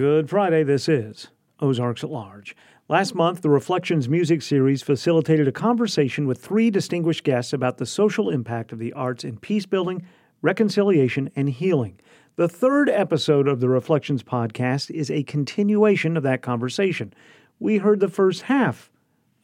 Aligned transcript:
Good 0.00 0.30
Friday, 0.30 0.62
this 0.62 0.88
is 0.88 1.28
Ozarks 1.60 2.02
at 2.02 2.08
Large. 2.08 2.56
Last 2.88 3.14
month, 3.14 3.42
the 3.42 3.50
RefleXions 3.50 4.08
music 4.08 4.40
series 4.40 4.80
facilitated 4.80 5.46
a 5.46 5.52
conversation 5.52 6.26
with 6.26 6.42
three 6.42 6.70
distinguished 6.70 7.22
guests 7.22 7.52
about 7.52 7.76
the 7.76 7.84
social 7.84 8.30
impact 8.30 8.72
of 8.72 8.78
the 8.78 8.94
arts 8.94 9.24
in 9.24 9.36
peace 9.36 9.66
building, 9.66 10.06
reconciliation, 10.40 11.30
and 11.36 11.50
healing. 11.50 12.00
The 12.36 12.48
third 12.48 12.88
episode 12.88 13.46
of 13.46 13.60
the 13.60 13.66
RefleXions 13.66 14.22
podcast 14.22 14.90
is 14.90 15.10
a 15.10 15.22
continuation 15.24 16.16
of 16.16 16.22
that 16.22 16.40
conversation. 16.40 17.12
We 17.58 17.76
heard 17.76 18.00
the 18.00 18.08
first 18.08 18.44
half 18.44 18.90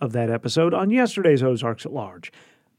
of 0.00 0.12
that 0.12 0.30
episode 0.30 0.72
on 0.72 0.88
yesterday's 0.88 1.42
Ozarks 1.42 1.84
at 1.84 1.92
Large. 1.92 2.32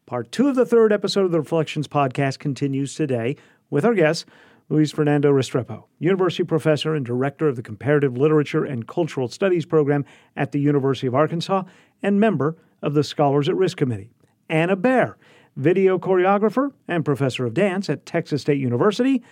Part 0.07 0.31
two 0.31 0.47
of 0.47 0.55
the 0.55 0.65
third 0.65 0.91
episode 0.91 1.25
of 1.25 1.31
the 1.31 1.43
RefleXions 1.43 1.85
podcast 1.85 2.39
continues 2.39 2.95
today 2.95 3.35
with 3.69 3.85
our 3.85 3.93
guests, 3.93 4.25
Luis 4.69 4.91
Fernando 4.91 5.31
Restrepo, 5.31 5.85
University 5.97 6.43
professor 6.43 6.93
and 6.93 7.05
director 7.05 7.47
of 7.47 7.55
the 7.55 7.61
Comparative 7.61 8.17
Literature 8.17 8.65
and 8.65 8.85
Cultural 8.85 9.29
Studies 9.29 9.65
program 9.65 10.03
at 10.35 10.51
the 10.51 10.59
University 10.59 11.07
of 11.07 11.15
Arkansas 11.15 11.63
and 12.03 12.19
member 12.19 12.57
of 12.81 12.93
the 12.93 13.03
Scholars 13.03 13.47
at 13.47 13.55
Risk 13.55 13.77
Committee. 13.77 14.09
Anna 14.49 14.75
Baer, 14.75 15.17
video 15.55 15.97
choreographer 15.97 16.73
and 16.85 17.05
professor 17.05 17.45
of 17.45 17.53
dance 17.53 17.89
at 17.89 18.05
Texas 18.05 18.41
State 18.41 18.59
University. 18.59 19.23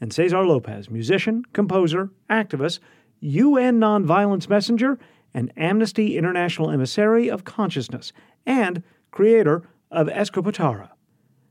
And 0.00 0.12
Cesar 0.12 0.46
Lopez, 0.46 0.88
musician, 0.88 1.44
composer, 1.52 2.10
activist, 2.30 2.78
UN 3.20 3.80
nonviolence 3.80 4.48
messenger, 4.48 4.98
and 5.32 5.52
Amnesty 5.56 6.16
International 6.16 6.70
emissary 6.70 7.28
of 7.28 7.44
consciousness, 7.44 8.12
and 8.46 8.82
creator 9.10 9.68
of 9.90 10.06
Escopetarra. 10.06 10.90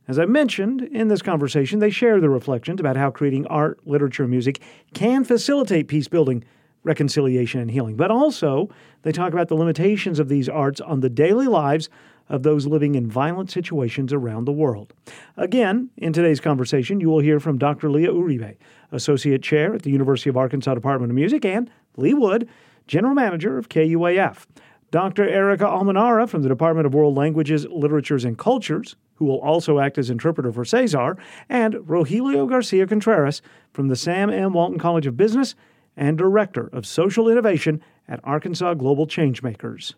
As 0.08 0.20
I 0.20 0.26
mentioned 0.26 0.82
in 0.82 1.08
this 1.08 1.22
conversation, 1.22 1.80
they 1.80 1.90
share 1.90 2.20
their 2.20 2.30
reflections 2.30 2.82
about 2.82 2.98
how 2.98 3.10
creating 3.10 3.48
art, 3.48 3.80
literature, 3.88 4.24
and 4.24 4.32
music 4.32 4.62
can 4.94 5.24
facilitate 5.24 5.88
peace 5.88 6.10
building, 6.10 6.44
reconciliation, 6.84 7.62
and 7.62 7.72
healing. 7.72 7.96
But 7.96 8.12
also, 8.12 8.70
they 9.04 9.14
talk 9.14 9.32
about 9.32 9.48
the 9.48 9.56
limitations 9.56 10.20
of 10.20 10.28
these 10.28 10.50
arts 10.50 10.82
on 10.82 11.00
the 11.00 11.10
daily 11.10 11.48
lives 11.48 11.90
of 12.28 12.44
those 12.44 12.68
living 12.68 12.96
in 12.96 13.08
violent 13.10 13.50
situations 13.50 14.12
around 14.12 14.46
the 14.46 14.52
world. 14.52 14.94
Again, 15.38 15.90
in 15.98 16.12
today's 16.12 16.42
conversation, 16.42 17.00
you 17.00 17.10
will 17.10 17.20
hear 17.20 17.40
from 17.40 17.58
Dr. 17.58 17.90
Leah 17.90 18.12
Uribe, 18.12 18.58
Associate 18.92 19.42
Chair 19.42 19.74
at 19.74 19.84
the 19.84 19.92
University 19.92 20.30
of 20.30 20.38
Arkansas 20.38 20.74
Department 20.74 21.12
of 21.12 21.16
Music, 21.16 21.46
and 21.46 21.70
Lee 21.96 22.14
Wood, 22.14 22.50
General 22.88 23.14
Manager 23.14 23.58
of 23.58 23.70
KUAF. 23.70 24.48
Dr. 24.92 25.28
Erica 25.28 25.64
Almenara 25.64 26.30
from 26.30 26.44
the 26.44 26.50
Department 26.50 26.86
of 26.86 26.94
World 26.94 27.16
Languages, 27.16 27.66
Literatures, 27.66 28.26
and 28.26 28.38
Cultures, 28.38 28.96
who 29.24 29.30
will 29.30 29.40
also 29.40 29.80
act 29.80 29.98
as 29.98 30.10
interpreter 30.10 30.52
for 30.52 30.66
Cesar, 30.66 31.16
and 31.48 31.76
Rogelio 31.76 32.46
Garcia 32.48 32.86
Contreras 32.86 33.42
from 33.72 33.88
the 33.88 33.96
Sam 33.96 34.30
M. 34.30 34.52
Walton 34.52 34.78
College 34.78 35.08
of 35.08 35.16
Business 35.16 35.56
and 35.96 36.18
Director 36.18 36.70
of 36.74 36.86
Social 36.86 37.30
Innovation 37.30 37.82
at 38.06 38.20
Arkansas 38.26 38.74
Global 38.74 39.08
Changemakers. 39.08 39.94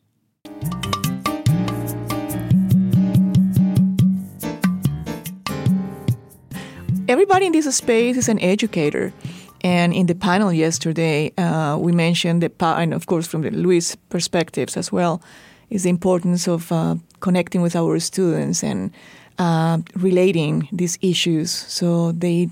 Everybody 7.08 7.48
in 7.48 7.52
this 7.52 7.76
space 7.76 8.18
is 8.18 8.30
an 8.30 8.40
educator. 8.40 9.12
And 9.62 9.92
in 9.92 10.06
the 10.06 10.14
panel 10.14 10.54
yesterday, 10.54 11.34
uh, 11.40 11.78
we 11.80 11.92
mentioned 11.92 12.44
the 12.44 12.52
and 12.62 12.94
of 12.94 13.08
course 13.08 13.26
from 13.26 13.42
the 13.42 13.50
Luis 13.50 13.96
perspectives 14.10 14.78
as 14.78 14.92
well, 14.92 15.24
is 15.72 15.82
the 15.82 15.90
importance 15.90 16.48
of 16.48 16.72
uh, 16.72 16.96
connecting 17.26 17.64
with 17.66 17.76
our 17.76 18.00
students 18.00 18.64
and 18.64 18.92
uh, 19.40 19.80
relating 19.96 20.70
these 20.72 20.96
issues 21.02 21.50
so 21.80 22.12
they 22.12 22.50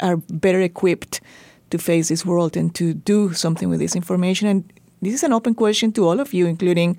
are 0.00 0.16
better 0.44 0.60
equipped 0.60 1.22
to 1.70 1.78
face 1.78 2.08
this 2.08 2.26
world 2.26 2.54
and 2.56 2.74
to 2.74 2.92
do 2.92 3.32
something 3.32 3.70
with 3.70 3.80
this 3.80 3.96
information. 3.96 4.48
And 4.48 4.72
this 5.00 5.14
is 5.14 5.22
an 5.22 5.32
open 5.32 5.54
question 5.54 5.92
to 5.92 6.06
all 6.06 6.20
of 6.20 6.34
you, 6.34 6.46
including 6.46 6.98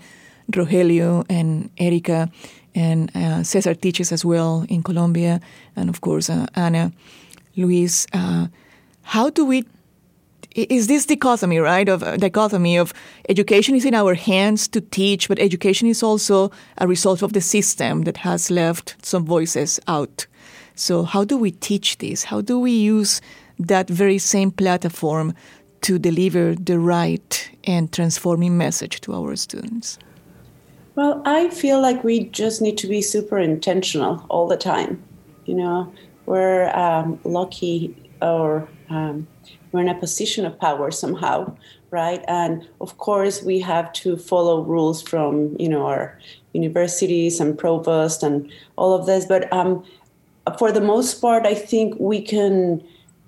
Rogelio 0.52 1.24
and 1.30 1.70
Erica, 1.78 2.30
and 2.74 3.12
uh, 3.16 3.44
Cesar 3.44 3.76
teaches 3.76 4.12
as 4.12 4.26
well 4.26 4.66
in 4.68 4.82
Colombia, 4.82 5.40
and 5.76 5.90
of 5.90 6.02
course 6.02 6.30
uh, 6.30 6.48
Anna, 6.56 6.92
Luis. 7.56 8.08
Uh, 8.14 8.48
how 9.04 9.30
do 9.30 9.46
we 9.46 9.66
is 10.56 10.88
this 10.88 11.06
dichotomy, 11.06 11.60
right? 11.60 11.88
Of 11.88 12.04
uh, 12.04 12.18
dichotomy 12.18 12.78
of 12.78 12.94
education 13.30 13.76
is 13.76 13.86
in 13.86 13.94
our 13.94 14.16
hands 14.16 14.68
to 14.70 14.82
teach, 14.82 15.28
but 15.28 15.40
education 15.40 15.88
is 15.88 16.04
also 16.04 16.52
a 16.78 16.88
result 16.88 17.22
of 17.22 17.34
the 17.34 17.42
system 17.42 18.04
that 18.04 18.18
has 18.18 18.52
left 18.52 18.96
some 19.06 19.26
voices 19.26 19.80
out. 19.88 20.28
So 20.76 21.04
how 21.04 21.24
do 21.24 21.38
we 21.38 21.52
teach 21.52 21.98
this? 22.00 22.26
How 22.26 22.42
do 22.42 22.60
we 22.60 22.72
use 22.72 23.22
that 23.60 23.90
very 23.90 24.18
same 24.18 24.52
platform 24.52 25.34
to 25.82 25.98
deliver 25.98 26.56
the 26.56 26.80
right 26.80 27.52
and 27.64 27.92
transforming 27.92 28.58
message 28.58 29.02
to 29.02 29.14
our 29.14 29.36
students? 29.36 29.98
Well, 30.96 31.22
I 31.26 31.50
feel 31.50 31.82
like 31.82 32.04
we 32.04 32.26
just 32.26 32.62
need 32.62 32.78
to 32.80 32.88
be 32.88 33.02
super 33.02 33.38
intentional 33.38 34.26
all 34.30 34.48
the 34.48 34.58
time. 34.58 35.02
You 35.46 35.56
know, 35.56 35.94
we're 36.26 36.70
um, 36.76 37.20
lucky 37.24 37.96
or 38.22 38.68
um, 38.90 39.28
we're 39.72 39.82
in 39.82 39.90
a 39.90 40.00
position 40.00 40.46
of 40.46 40.60
power 40.60 40.92
somehow 40.92 41.56
right? 41.92 42.24
And 42.30 42.66
of 42.80 42.98
course 43.00 43.44
we 43.44 43.60
have 43.60 43.92
to 43.94 44.16
follow 44.16 44.62
rules 44.62 45.02
from 45.02 45.58
you 45.60 45.68
know 45.68 45.86
our 45.86 46.18
universities 46.54 47.42
and 47.42 47.58
provost 47.58 48.24
and 48.24 48.50
all 48.78 48.94
of 48.94 49.06
this. 49.06 49.26
But 49.26 49.52
um, 49.52 49.84
for 50.58 50.72
the 50.72 50.82
most 50.82 51.22
part 51.22 51.46
i 51.46 51.54
think 51.54 51.96
we 52.00 52.22
can 52.22 52.84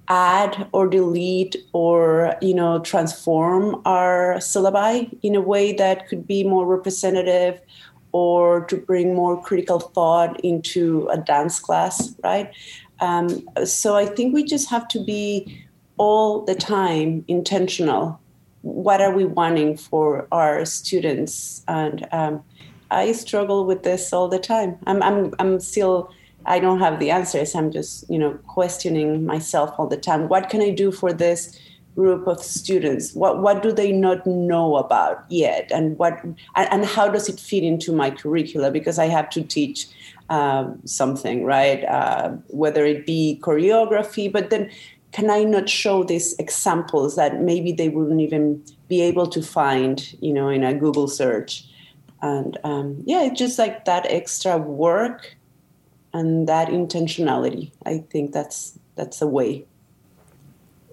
add 0.09 0.67
or 0.73 0.87
delete 0.87 1.55
or 1.71 2.35
you 2.41 2.53
know 2.53 2.79
transform 2.79 3.81
our 3.85 4.35
syllabi 4.37 5.15
in 5.21 5.35
a 5.35 5.41
way 5.41 5.71
that 5.71 6.07
could 6.07 6.27
be 6.27 6.43
more 6.43 6.65
representative 6.65 7.61
or 8.11 8.65
to 8.65 8.77
bring 8.77 9.15
more 9.15 9.41
critical 9.41 9.79
thought 9.79 10.39
into 10.41 11.07
a 11.11 11.17
dance 11.17 11.59
class 11.59 12.15
right? 12.23 12.51
Um, 12.99 13.49
so 13.65 13.95
I 13.95 14.05
think 14.05 14.33
we 14.33 14.43
just 14.43 14.69
have 14.69 14.87
to 14.89 15.03
be 15.03 15.65
all 15.97 16.41
the 16.45 16.55
time 16.55 17.23
intentional. 17.27 18.19
What 18.61 19.01
are 19.01 19.13
we 19.13 19.25
wanting 19.25 19.77
for 19.77 20.27
our 20.31 20.65
students? 20.65 21.63
And 21.67 22.07
um, 22.11 22.43
I 22.91 23.11
struggle 23.11 23.65
with 23.65 23.83
this 23.83 24.13
all 24.13 24.27
the 24.27 24.39
time. 24.39 24.77
I'm, 24.87 25.03
I'm, 25.03 25.33
I'm 25.39 25.59
still, 25.59 26.09
I 26.45 26.59
don't 26.59 26.79
have 26.79 26.99
the 26.99 27.11
answers. 27.11 27.55
I'm 27.55 27.71
just, 27.71 28.09
you 28.09 28.17
know, 28.17 28.33
questioning 28.47 29.25
myself 29.25 29.73
all 29.77 29.87
the 29.87 29.97
time. 29.97 30.29
What 30.29 30.49
can 30.49 30.61
I 30.61 30.69
do 30.69 30.91
for 30.91 31.11
this 31.11 31.59
group 31.95 32.27
of 32.27 32.41
students? 32.41 33.13
What, 33.13 33.41
what 33.41 33.61
do 33.61 33.71
they 33.71 33.91
not 33.91 34.25
know 34.25 34.77
about 34.77 35.25
yet? 35.29 35.71
And 35.71 35.97
what, 35.97 36.19
and, 36.55 36.85
how 36.85 37.07
does 37.07 37.29
it 37.29 37.39
fit 37.39 37.63
into 37.63 37.91
my 37.91 38.09
curricula? 38.09 38.71
Because 38.71 38.97
I 38.97 39.05
have 39.05 39.29
to 39.31 39.43
teach 39.43 39.87
um, 40.29 40.79
something, 40.85 41.43
right? 41.43 41.83
Uh, 41.85 42.29
whether 42.47 42.85
it 42.85 43.05
be 43.05 43.39
choreography, 43.43 44.31
but 44.31 44.49
then 44.49 44.71
can 45.13 45.29
I 45.29 45.43
not 45.43 45.69
show 45.69 46.03
these 46.03 46.33
examples 46.39 47.15
that 47.15 47.39
maybe 47.39 47.71
they 47.71 47.87
wouldn't 47.87 48.19
even 48.19 48.63
be 48.87 49.01
able 49.01 49.27
to 49.27 49.41
find, 49.43 50.11
you 50.21 50.33
know, 50.33 50.49
in 50.49 50.63
a 50.63 50.73
Google 50.73 51.07
search? 51.07 51.65
And 52.21 52.57
um, 52.63 52.97
yeah, 53.05 53.21
it's 53.23 53.37
just 53.37 53.59
like 53.59 53.85
that 53.85 54.07
extra 54.09 54.57
work 54.57 55.37
and 56.13 56.49
that 56.49 56.69
intentionality. 56.69 57.71
I 57.85 57.99
think 58.09 58.33
that's 58.33 58.79
that's 58.95 59.21
a 59.21 59.27
way. 59.27 59.65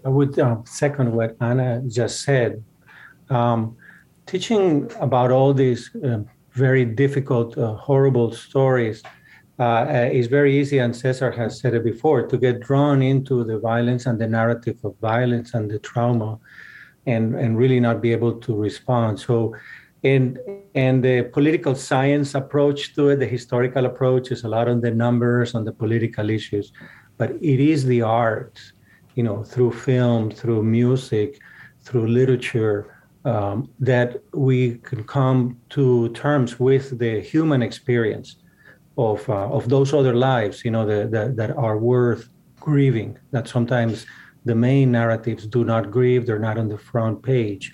I 0.04 0.08
would 0.08 0.38
uh, 0.38 0.58
second 0.64 1.12
what 1.12 1.36
Anna 1.40 1.82
just 1.88 2.22
said. 2.22 2.62
Um, 3.30 3.76
teaching 4.26 4.90
about 5.00 5.30
all 5.30 5.54
these 5.54 5.90
uh, 6.04 6.20
very 6.52 6.84
difficult, 6.84 7.56
uh, 7.56 7.74
horrible 7.74 8.32
stories 8.32 9.02
uh, 9.60 9.62
uh, 9.62 10.08
it's 10.10 10.26
very 10.26 10.58
easy, 10.58 10.78
and 10.78 10.96
Cesar 10.96 11.30
has 11.30 11.60
said 11.60 11.74
it 11.74 11.84
before, 11.84 12.26
to 12.26 12.38
get 12.38 12.60
drawn 12.60 13.02
into 13.02 13.44
the 13.44 13.58
violence 13.58 14.06
and 14.06 14.18
the 14.18 14.26
narrative 14.26 14.78
of 14.84 14.96
violence 15.02 15.52
and 15.52 15.70
the 15.70 15.78
trauma, 15.78 16.38
and 17.04 17.34
and 17.34 17.58
really 17.58 17.78
not 17.78 18.00
be 18.00 18.10
able 18.10 18.32
to 18.46 18.54
respond. 18.54 19.20
So, 19.20 19.54
and 20.02 20.38
and 20.74 21.04
the 21.04 21.24
political 21.24 21.74
science 21.74 22.34
approach 22.34 22.94
to 22.94 23.10
it, 23.10 23.16
the 23.16 23.26
historical 23.26 23.84
approach, 23.84 24.30
is 24.30 24.44
a 24.44 24.48
lot 24.48 24.66
on 24.66 24.80
the 24.80 24.92
numbers, 24.92 25.54
on 25.54 25.66
the 25.66 25.72
political 25.72 26.30
issues, 26.30 26.72
but 27.18 27.32
it 27.32 27.60
is 27.60 27.84
the 27.84 28.00
art, 28.00 28.58
you 29.14 29.22
know, 29.22 29.44
through 29.44 29.72
film, 29.72 30.30
through 30.30 30.62
music, 30.62 31.38
through 31.82 32.06
literature. 32.06 32.96
Um, 33.26 33.68
that 33.78 34.22
we 34.32 34.78
can 34.78 35.04
come 35.04 35.58
to 35.76 36.08
terms 36.14 36.58
with 36.58 36.98
the 36.98 37.20
human 37.20 37.60
experience 37.60 38.36
of 38.96 39.28
uh, 39.28 39.48
of 39.48 39.68
those 39.68 39.92
other 39.94 40.14
lives, 40.14 40.64
you 40.64 40.70
know, 40.70 40.86
the, 40.86 41.08
the, 41.08 41.32
that 41.36 41.56
are 41.56 41.78
worth 41.78 42.28
grieving. 42.58 43.18
That 43.30 43.48
sometimes 43.48 44.06
the 44.44 44.54
main 44.54 44.92
narratives 44.92 45.46
do 45.46 45.64
not 45.64 45.90
grieve; 45.90 46.26
they're 46.26 46.38
not 46.38 46.58
on 46.58 46.68
the 46.68 46.78
front 46.78 47.22
page. 47.22 47.72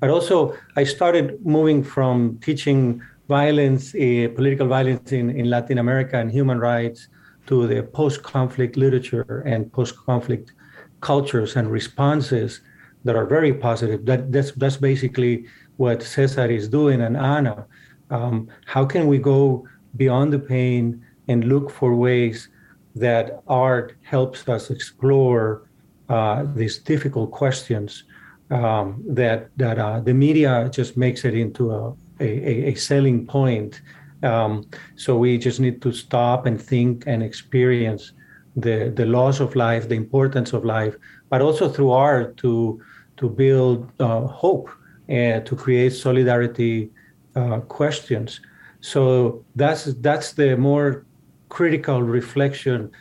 But 0.00 0.10
also, 0.10 0.56
I 0.76 0.84
started 0.84 1.44
moving 1.44 1.82
from 1.82 2.38
teaching 2.42 3.02
violence, 3.28 3.94
uh, 3.94 4.28
political 4.34 4.66
violence 4.66 5.12
in, 5.12 5.30
in 5.30 5.48
Latin 5.48 5.78
America 5.78 6.18
and 6.18 6.30
human 6.30 6.58
rights 6.58 7.08
to 7.46 7.66
the 7.66 7.82
post-conflict 7.82 8.76
literature 8.76 9.42
and 9.46 9.72
post-conflict 9.72 10.52
cultures 11.00 11.56
and 11.56 11.70
responses 11.70 12.60
that 13.04 13.16
are 13.16 13.24
very 13.24 13.52
positive. 13.54 14.04
That 14.04 14.32
that's 14.32 14.52
that's 14.52 14.76
basically 14.76 15.46
what 15.76 16.02
Cesar 16.02 16.50
is 16.50 16.68
doing 16.68 17.00
and 17.00 17.16
Ana. 17.16 17.66
Um, 18.10 18.48
how 18.66 18.84
can 18.84 19.06
we 19.06 19.18
go 19.18 19.66
beyond 19.96 20.32
the 20.32 20.38
pain 20.38 21.04
and 21.28 21.44
look 21.44 21.70
for 21.70 21.94
ways 21.94 22.48
that 22.94 23.42
art 23.46 23.94
helps 24.02 24.48
us 24.48 24.70
explore 24.70 25.68
uh, 26.08 26.44
these 26.54 26.78
difficult 26.78 27.30
questions 27.30 28.04
um, 28.50 29.02
that 29.06 29.50
that 29.56 29.78
uh, 29.78 30.00
the 30.00 30.14
media 30.14 30.68
just 30.72 30.96
makes 30.96 31.24
it 31.24 31.34
into 31.34 31.72
a, 31.72 31.94
a, 32.20 32.72
a 32.72 32.74
selling 32.74 33.26
point. 33.26 33.80
Um, 34.22 34.64
so 34.94 35.18
we 35.18 35.36
just 35.36 35.60
need 35.60 35.82
to 35.82 35.92
stop 35.92 36.46
and 36.46 36.60
think 36.60 37.04
and 37.06 37.22
experience 37.22 38.12
the 38.54 38.92
the 38.94 39.04
loss 39.04 39.40
of 39.40 39.56
life, 39.56 39.88
the 39.88 39.96
importance 39.96 40.52
of 40.52 40.64
life, 40.64 40.96
but 41.28 41.42
also 41.42 41.68
through 41.68 41.90
art 41.90 42.36
to 42.38 42.80
to 43.16 43.28
build 43.28 43.90
uh, 44.00 44.26
hope 44.26 44.70
and 45.08 45.44
to 45.46 45.56
create 45.56 45.90
solidarity 45.90 46.90
uh, 47.34 47.60
questions. 47.60 48.40
So 48.86 49.44
that's 49.56 49.84
that's 50.06 50.32
the 50.34 50.56
more 50.56 51.04
critical 51.48 52.02
reflection, 52.02 52.92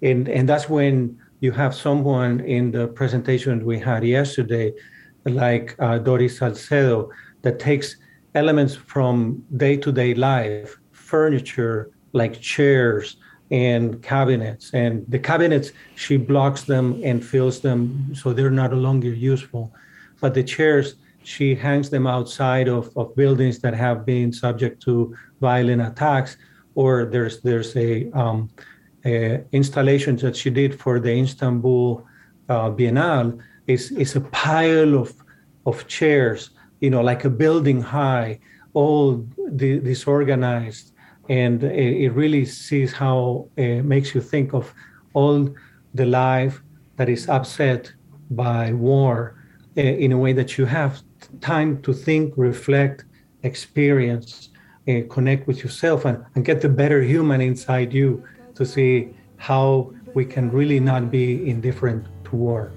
and 0.00 0.26
and 0.26 0.48
that's 0.48 0.70
when 0.70 1.18
you 1.40 1.52
have 1.52 1.74
someone 1.74 2.40
in 2.40 2.70
the 2.70 2.88
presentation 2.88 3.62
we 3.66 3.78
had 3.78 4.04
yesterday, 4.04 4.72
like 5.26 5.76
uh, 5.78 5.98
Doris 5.98 6.38
Salcedo, 6.38 7.10
that 7.42 7.58
takes 7.58 7.96
elements 8.34 8.74
from 8.74 9.44
day-to-day 9.58 10.14
life, 10.14 10.78
furniture 10.92 11.90
like 12.14 12.40
chairs 12.40 13.18
and 13.50 14.02
cabinets, 14.02 14.72
and 14.72 15.04
the 15.10 15.18
cabinets 15.18 15.72
she 15.94 16.16
blocks 16.16 16.62
them 16.62 17.02
and 17.04 17.22
fills 17.22 17.60
them 17.60 18.14
so 18.14 18.32
they're 18.32 18.58
not 18.62 18.72
longer 18.72 19.12
useful, 19.12 19.74
but 20.22 20.32
the 20.32 20.42
chairs 20.42 20.96
she 21.24 21.54
hangs 21.54 21.90
them 21.90 22.06
outside 22.06 22.68
of, 22.68 22.90
of 22.96 23.16
buildings 23.16 23.58
that 23.58 23.74
have 23.74 24.04
been 24.04 24.32
subject 24.32 24.82
to 24.82 25.16
violent 25.50 25.82
attacks, 25.90 26.32
or 26.74 26.92
there's 27.12 27.36
there's 27.46 27.72
a, 27.88 27.90
um, 28.22 28.38
a 29.04 29.14
installation 29.60 30.14
that 30.24 30.34
she 30.40 30.50
did 30.60 30.72
for 30.82 30.94
the 31.04 31.12
Istanbul 31.24 31.86
uh, 32.54 32.68
Biennale. 32.76 33.30
Is 33.66 33.84
is 34.04 34.16
a 34.16 34.24
pile 34.44 34.92
of 35.02 35.10
of 35.70 35.76
chairs, 35.98 36.40
you 36.82 36.90
know, 36.92 37.02
like 37.10 37.22
a 37.26 37.30
building 37.42 37.80
high, 37.96 38.30
all 38.74 39.04
di- 39.60 39.82
disorganized, 39.92 40.86
and 41.44 41.62
it, 41.62 41.92
it 42.04 42.12
really 42.22 42.44
sees 42.44 42.90
how 42.92 43.48
it 43.56 43.82
makes 43.94 44.08
you 44.14 44.22
think 44.32 44.54
of 44.54 44.64
all 45.14 45.38
the 45.94 46.06
life 46.06 46.56
that 46.96 47.08
is 47.08 47.28
upset 47.28 47.92
by 48.30 48.72
war 48.72 49.14
uh, 49.76 49.80
in 50.04 50.12
a 50.12 50.18
way 50.24 50.32
that 50.34 50.50
you 50.58 50.66
have 50.66 50.92
time 51.40 51.80
to 51.82 51.92
think, 51.92 52.34
reflect, 52.36 53.04
experience, 53.42 54.50
uh, 54.88 55.00
connect 55.08 55.46
with 55.46 55.62
yourself, 55.62 56.04
and, 56.04 56.24
and 56.34 56.44
get 56.44 56.60
the 56.60 56.68
better 56.68 57.02
human 57.02 57.40
inside 57.40 57.92
you 57.92 58.22
to 58.54 58.64
see 58.64 59.10
how 59.36 59.92
we 60.14 60.24
can 60.24 60.50
really 60.50 60.80
not 60.80 61.10
be 61.10 61.48
indifferent 61.48 62.06
to 62.24 62.36
war. 62.36 62.70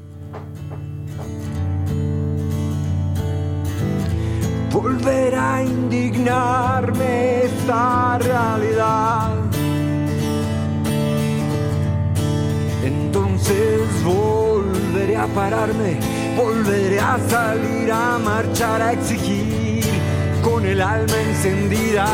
Volver 4.70 5.34
a 5.34 5.64
indignarme 5.64 7.44
esta 7.44 8.20
realidad. 8.20 9.48
Entonces 12.84 13.82
volveré 14.04 15.16
a 15.16 15.28
pararme 15.28 16.00
volveré 16.38 17.00
a 17.00 17.18
salir 17.28 17.92
a 17.92 18.20
marchar 18.20 18.82
a 18.82 18.94
exigir 18.94 19.57
con 20.48 20.66
el 20.66 20.82
alma 20.82 21.22
encendida. 21.22 22.08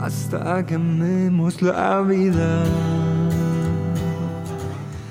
Hasta 0.00 0.64
que 0.64 0.74
amemos 0.76 1.60
la 1.62 2.02
vida. 2.02 2.64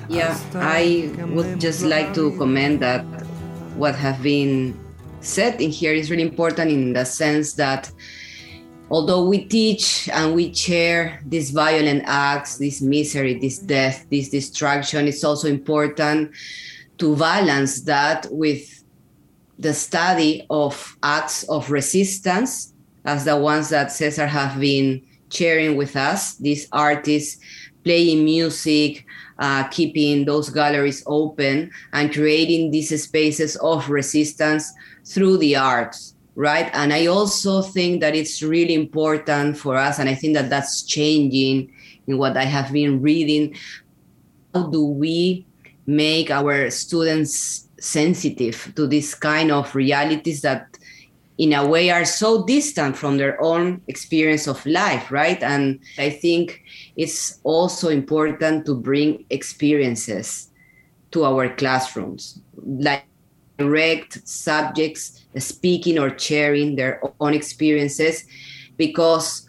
Yeah, 0.07 0.37
I 0.53 1.11
would 1.33 1.59
just 1.59 1.83
like 1.83 2.13
to 2.13 2.31
comment 2.37 2.79
that 2.79 3.03
what 3.75 3.95
have 3.95 4.23
been 4.23 4.73
said 5.19 5.59
in 5.59 5.69
here 5.69 5.93
is 5.93 6.09
really 6.09 6.23
important 6.23 6.71
in 6.71 6.93
the 6.93 7.03
sense 7.03 7.53
that 7.55 7.91
although 8.89 9.27
we 9.27 9.43
teach 9.45 10.07
and 10.13 10.33
we 10.33 10.53
share 10.53 11.19
these 11.25 11.51
violent 11.51 12.03
acts, 12.05 12.57
this 12.57 12.81
misery, 12.81 13.37
this 13.37 13.57
death, 13.57 14.05
this 14.09 14.29
destruction, 14.29 15.07
it's 15.07 15.25
also 15.25 15.49
important 15.49 16.31
to 16.97 17.15
balance 17.15 17.81
that 17.81 18.27
with 18.31 18.83
the 19.57 19.73
study 19.73 20.45
of 20.49 20.97
acts 21.03 21.43
of 21.43 21.71
resistance, 21.71 22.73
as 23.05 23.25
the 23.25 23.37
ones 23.37 23.69
that 23.69 23.91
Cesar 23.91 24.27
have 24.27 24.59
been 24.59 25.01
sharing 25.29 25.75
with 25.75 25.95
us, 25.95 26.35
these 26.35 26.67
artists 26.71 27.39
playing 27.83 28.25
music, 28.25 29.05
uh, 29.39 29.67
keeping 29.67 30.25
those 30.25 30.49
galleries 30.49 31.03
open, 31.05 31.71
and 31.93 32.13
creating 32.13 32.71
these 32.71 33.03
spaces 33.03 33.55
of 33.57 33.89
resistance 33.89 34.73
through 35.05 35.37
the 35.37 35.55
arts 35.55 36.15
right? 36.35 36.69
And 36.73 36.93
I 36.93 37.07
also 37.07 37.61
think 37.61 38.01
that 38.01 38.13
it's 38.13 38.43
really 38.43 38.73
important 38.73 39.57
for 39.57 39.77
us, 39.77 39.99
and 39.99 40.09
I 40.09 40.15
think 40.15 40.35
that 40.35 40.49
that's 40.49 40.83
changing 40.83 41.71
in 42.07 42.17
what 42.17 42.37
I 42.37 42.43
have 42.43 42.71
been 42.71 43.01
reading. 43.01 43.55
How 44.53 44.67
do 44.67 44.85
we 44.85 45.45
make 45.85 46.31
our 46.31 46.69
students 46.69 47.67
sensitive 47.79 48.73
to 48.75 48.87
this 48.87 49.13
kind 49.13 49.51
of 49.51 49.75
realities 49.75 50.41
that 50.41 50.77
in 51.37 51.53
a 51.53 51.67
way 51.67 51.91
are 51.91 52.05
so 52.05 52.45
distant 52.45 52.95
from 52.95 53.17
their 53.17 53.41
own 53.41 53.81
experience 53.87 54.47
of 54.47 54.65
life 54.65 55.11
right? 55.11 55.41
And 55.43 55.79
i 55.97 56.09
think 56.09 56.63
it's 56.95 57.39
also 57.43 57.89
important 57.89 58.65
to 58.65 58.75
bring 58.75 59.25
experiences 59.29 60.49
to 61.11 61.25
our 61.25 61.49
classrooms 61.55 62.39
like 62.55 63.05
direct 63.57 64.27
subjects 64.27 65.25
speaking 65.37 65.99
or 65.99 66.17
sharing 66.17 66.75
their 66.75 67.01
own 67.19 67.33
experiences 67.33 68.25
because 68.77 69.47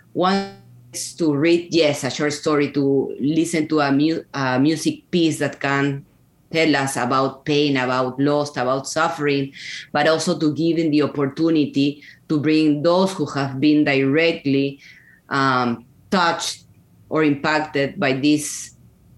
is 0.93 1.15
to 1.15 1.35
read 1.35 1.69
yes 1.75 2.05
a 2.05 2.11
short 2.11 2.33
story 2.33 2.71
to 2.71 3.15
listen 3.21 3.69
to 3.69 3.81
a, 3.81 3.93
mu- 3.93 4.23
a 4.33 4.59
music 4.59 5.11
piece 5.11 5.39
that 5.39 5.61
can 5.61 6.05
tell 6.53 6.77
us 6.77 6.97
about 6.97 7.45
pain 7.45 7.77
about 7.77 8.19
loss 8.21 8.57
about 8.57 8.87
suffering 8.87 9.53
but 9.93 10.09
also 10.09 10.39
to 10.39 10.53
give 10.55 10.77
them 10.77 10.91
the 10.91 11.03
opportunity 11.03 12.03
to 12.29 12.39
bring 12.39 12.83
those 12.83 13.13
who 13.13 13.27
have 13.27 13.61
been 13.61 13.85
directly 13.85 14.81
um, 15.29 15.85
touched 16.11 16.65
or 17.09 17.25
impacted 17.25 17.99
by 17.99 18.13
these 18.13 18.77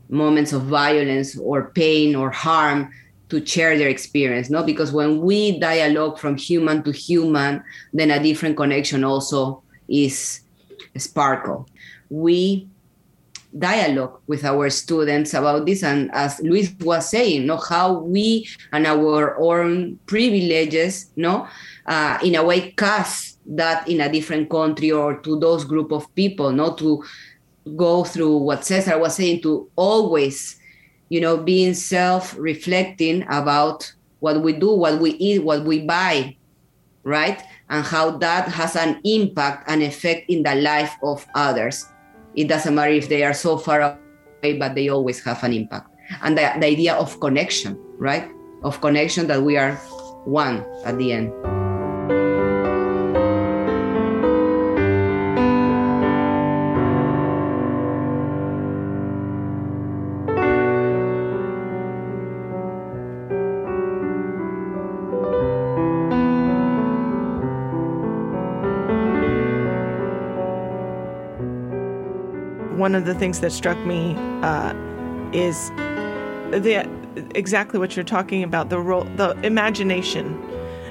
moments 0.08 0.52
of 0.52 0.62
violence 0.62 1.38
or 1.38 1.70
pain 1.70 2.16
or 2.16 2.30
harm 2.30 2.90
to 3.28 3.44
share 3.44 3.76
their 3.76 3.88
experience 3.88 4.48
no? 4.48 4.62
Because 4.62 4.92
when 4.92 5.20
we 5.20 5.58
dialogue 5.58 6.18
from 6.18 6.36
human 6.36 6.82
to 6.84 6.92
human 6.92 7.62
then 7.92 8.10
a 8.10 8.22
different 8.22 8.56
connection 8.56 9.04
also 9.04 9.62
is 9.86 10.40
sparkle. 10.96 11.68
We 12.10 12.68
dialogue 13.58 14.20
with 14.26 14.44
our 14.44 14.70
students 14.70 15.34
about 15.34 15.66
this 15.66 15.82
and 15.82 16.10
as 16.12 16.40
luis 16.40 16.72
was 16.80 17.08
saying 17.08 17.46
no 17.46 17.56
how 17.56 17.98
we 17.98 18.46
and 18.72 18.86
our 18.86 19.38
own 19.38 19.98
privileges 20.06 21.10
no 21.16 21.46
uh, 21.86 22.18
in 22.22 22.34
a 22.34 22.44
way 22.44 22.70
cast 22.72 23.38
that 23.46 23.88
in 23.88 24.00
a 24.00 24.12
different 24.12 24.48
country 24.50 24.92
or 24.92 25.18
to 25.18 25.38
those 25.40 25.64
group 25.64 25.92
of 25.92 26.12
people 26.14 26.52
not 26.52 26.78
to 26.78 27.02
go 27.76 28.04
through 28.04 28.36
what 28.36 28.64
cesar 28.64 28.98
was 28.98 29.16
saying 29.16 29.40
to 29.40 29.68
always 29.76 30.58
you 31.08 31.20
know, 31.20 31.36
being 31.36 31.74
self 31.74 32.36
reflecting 32.38 33.22
about 33.28 33.92
what 34.20 34.42
we 34.42 34.52
do, 34.52 34.72
what 34.72 35.00
we 35.00 35.10
eat, 35.12 35.42
what 35.42 35.64
we 35.64 35.80
buy, 35.80 36.36
right? 37.02 37.42
And 37.70 37.84
how 37.84 38.18
that 38.18 38.48
has 38.48 38.76
an 38.76 39.00
impact, 39.04 39.68
and 39.68 39.82
effect 39.82 40.30
in 40.30 40.42
the 40.42 40.54
life 40.54 40.96
of 41.02 41.26
others. 41.34 41.86
It 42.38 42.46
doesn't 42.46 42.72
matter 42.72 42.92
if 42.92 43.08
they 43.08 43.24
are 43.24 43.34
so 43.34 43.58
far 43.58 43.80
away, 43.82 44.58
but 44.58 44.76
they 44.76 44.88
always 44.90 45.18
have 45.24 45.42
an 45.42 45.52
impact. 45.52 45.90
And 46.22 46.38
the, 46.38 46.54
the 46.60 46.66
idea 46.66 46.94
of 46.94 47.18
connection, 47.18 47.76
right? 47.98 48.30
Of 48.62 48.80
connection 48.80 49.26
that 49.26 49.42
we 49.42 49.56
are 49.56 49.74
one 50.22 50.64
at 50.84 50.98
the 50.98 51.10
end. 51.10 51.57
Of 72.98 73.06
the 73.06 73.14
things 73.14 73.40
that 73.40 73.52
struck 73.52 73.78
me 73.86 74.14
uh, 74.42 74.74
is 75.32 75.70
the 76.50 76.88
exactly 77.34 77.78
what 77.78 77.96
you're 77.96 78.04
talking 78.04 78.42
about 78.42 78.70
the 78.70 78.78
role 78.78 79.04
the 79.16 79.30
imagination 79.42 80.40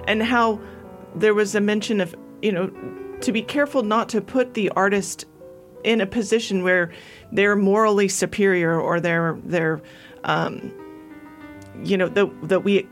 and 0.08 0.24
how 0.24 0.60
there 1.16 1.34
was 1.34 1.56
a 1.56 1.62
mention 1.62 2.02
of 2.02 2.16
you 2.42 2.52
know 2.52 2.72
to 3.22 3.32
be 3.32 3.42
careful 3.42 3.84
not 3.84 4.10
to 4.10 4.22
put 4.22 4.54
the 4.54 4.70
artist 4.72 5.26
in 5.84 6.02
a 6.02 6.06
position 6.06 6.64
where 6.64 6.92
they're 7.32 7.56
morally 7.56 8.08
superior 8.08 8.80
or 8.80 9.00
they're 9.00 9.38
they're 9.46 9.82
um, 10.24 10.72
you 11.84 11.98
know 11.98 12.10
that 12.10 12.30
that 12.48 12.64
we 12.64 12.88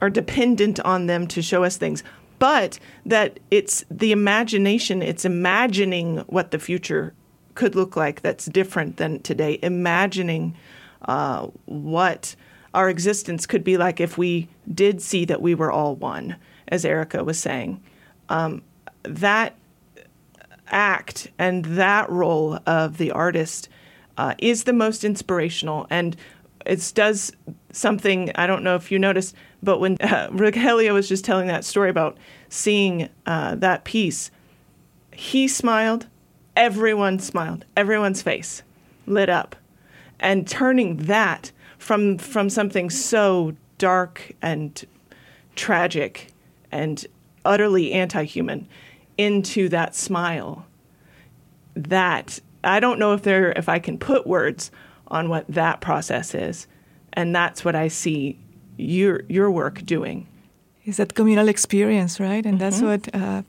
are 0.00 0.10
dependent 0.10 0.80
on 0.80 1.06
them 1.06 1.26
to 1.26 1.42
show 1.42 1.64
us 1.64 1.76
things 1.76 2.02
but 2.38 2.78
that 3.06 3.38
it's 3.50 3.84
the 3.90 4.12
imagination 4.12 5.02
it's 5.02 5.24
imagining 5.24 6.18
what 6.28 6.50
the 6.50 6.58
future 6.58 7.14
could 7.54 7.74
look 7.74 7.96
like 7.96 8.22
that's 8.22 8.46
different 8.46 8.96
than 8.96 9.20
today. 9.20 9.58
Imagining 9.62 10.56
uh, 11.02 11.48
what 11.66 12.34
our 12.74 12.88
existence 12.88 13.46
could 13.46 13.64
be 13.64 13.76
like 13.76 14.00
if 14.00 14.16
we 14.16 14.48
did 14.72 15.02
see 15.02 15.24
that 15.26 15.42
we 15.42 15.54
were 15.54 15.70
all 15.70 15.94
one 15.96 16.36
as 16.68 16.84
erica 16.84 17.22
was 17.22 17.38
saying. 17.38 17.82
Um, 18.28 18.62
that 19.02 19.54
act 20.68 21.30
and 21.38 21.64
that 21.64 22.08
role 22.10 22.58
of 22.66 22.98
the 22.98 23.10
artist 23.10 23.68
uh, 24.16 24.34
is 24.38 24.64
the 24.64 24.72
most 24.72 25.04
inspirational. 25.04 25.86
And 25.90 26.16
it 26.64 26.92
does 26.94 27.32
something 27.72 28.30
I 28.34 28.46
don't 28.46 28.62
know 28.62 28.74
if 28.74 28.90
you 28.90 28.98
noticed, 28.98 29.34
but 29.62 29.78
when 29.78 29.96
uh, 30.00 30.28
Rogelio 30.30 30.94
was 30.94 31.08
just 31.08 31.24
telling 31.24 31.46
that 31.48 31.64
story 31.64 31.90
about 31.90 32.16
seeing 32.48 33.08
uh, 33.26 33.54
that 33.56 33.84
piece, 33.84 34.30
he 35.12 35.46
smiled, 35.46 36.06
everyone 36.56 37.18
smiled, 37.18 37.64
everyone's 37.76 38.22
face 38.22 38.62
lit 39.06 39.28
up, 39.28 39.56
and 40.20 40.46
turning 40.46 40.96
that 40.96 41.52
from 41.78 42.18
from 42.18 42.48
something 42.48 42.90
so 42.90 43.54
dark 43.78 44.32
and 44.40 44.84
tragic 45.56 46.28
and 46.70 47.06
utterly 47.44 47.92
anti-human 47.92 48.68
into 49.18 49.68
that 49.68 49.94
smile. 49.94 50.66
That 51.74 52.38
I 52.62 52.80
don't 52.80 52.98
know 52.98 53.14
if 53.14 53.22
there 53.22 53.52
if 53.52 53.68
I 53.68 53.78
can 53.78 53.98
put 53.98 54.26
words 54.26 54.70
on 55.08 55.28
what 55.28 55.46
that 55.48 55.80
process 55.80 56.34
is, 56.34 56.66
and 57.12 57.34
that's 57.34 57.64
what 57.64 57.74
I 57.74 57.88
see 57.88 58.38
your 58.76 59.22
your 59.28 59.50
work 59.50 59.84
doing. 59.84 60.26
Is 60.84 60.96
that 60.96 61.14
communal 61.14 61.48
experience, 61.48 62.18
right? 62.18 62.44
And 62.44 62.58
mm-hmm. 62.58 62.58
that's 62.58 62.82
what 62.82 63.14
uh, 63.14 63.42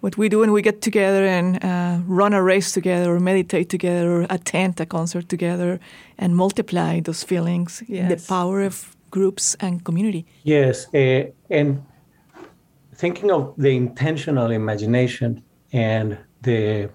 what 0.00 0.16
we 0.16 0.28
do 0.28 0.40
when 0.40 0.52
we 0.52 0.62
get 0.62 0.80
together 0.80 1.24
and 1.24 1.64
uh, 1.64 1.98
run 2.06 2.32
a 2.32 2.42
race 2.42 2.72
together, 2.72 3.14
or 3.14 3.20
meditate 3.20 3.68
together, 3.68 4.10
or 4.10 4.26
attend 4.30 4.80
a 4.80 4.86
concert 4.86 5.28
together, 5.28 5.80
and 6.18 6.36
multiply 6.36 7.00
those 7.00 7.24
feelings. 7.24 7.82
Yes. 7.88 8.08
The 8.08 8.28
power 8.28 8.62
of 8.62 8.96
groups 9.10 9.56
and 9.60 9.84
community. 9.84 10.26
Yes, 10.44 10.86
uh, 10.94 11.24
and 11.50 11.82
thinking 12.94 13.30
of 13.30 13.54
the 13.56 13.70
intentional 13.70 14.50
imagination 14.50 15.42
and 15.72 16.18
the 16.42 16.90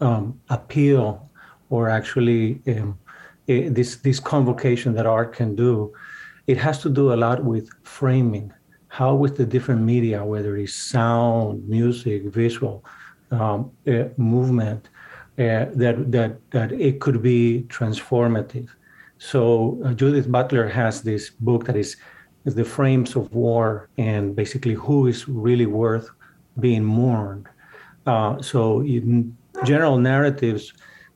um, 0.00 0.40
appeal, 0.48 1.30
or 1.70 1.88
actually 1.88 2.60
um, 2.68 2.98
uh, 3.48 3.70
this 3.70 3.96
this 3.96 4.20
convocation 4.20 4.94
that 4.94 5.06
art 5.06 5.36
can 5.36 5.54
do, 5.54 5.92
it 6.46 6.58
has 6.58 6.78
to 6.82 6.90
do 6.90 7.12
a 7.12 7.16
lot 7.16 7.44
with 7.44 7.68
framing. 7.82 8.52
How 8.96 9.14
with 9.14 9.36
the 9.36 9.44
different 9.44 9.82
media, 9.82 10.24
whether 10.24 10.56
it's 10.56 10.72
sound, 10.72 11.68
music, 11.68 12.22
visual, 12.42 12.82
um, 13.30 13.70
uh, 13.86 14.04
movement, 14.16 14.88
uh, 15.38 15.66
that 15.82 15.96
that 16.16 16.32
that 16.50 16.72
it 16.72 16.94
could 17.04 17.20
be 17.20 17.66
transformative. 17.68 18.68
So 19.18 19.78
uh, 19.84 19.92
Judith 19.92 20.32
Butler 20.32 20.66
has 20.80 21.02
this 21.02 21.28
book 21.28 21.66
that 21.66 21.76
is, 21.76 21.96
is 22.46 22.54
the 22.54 22.64
frames 22.64 23.16
of 23.16 23.24
war 23.34 23.90
and 23.98 24.34
basically 24.34 24.72
who 24.72 25.08
is 25.08 25.28
really 25.28 25.66
worth 25.66 26.08
being 26.58 26.84
mourned. 26.84 27.48
Uh, 28.06 28.40
so 28.40 28.80
in 28.80 29.36
general 29.64 29.98
narratives 29.98 30.72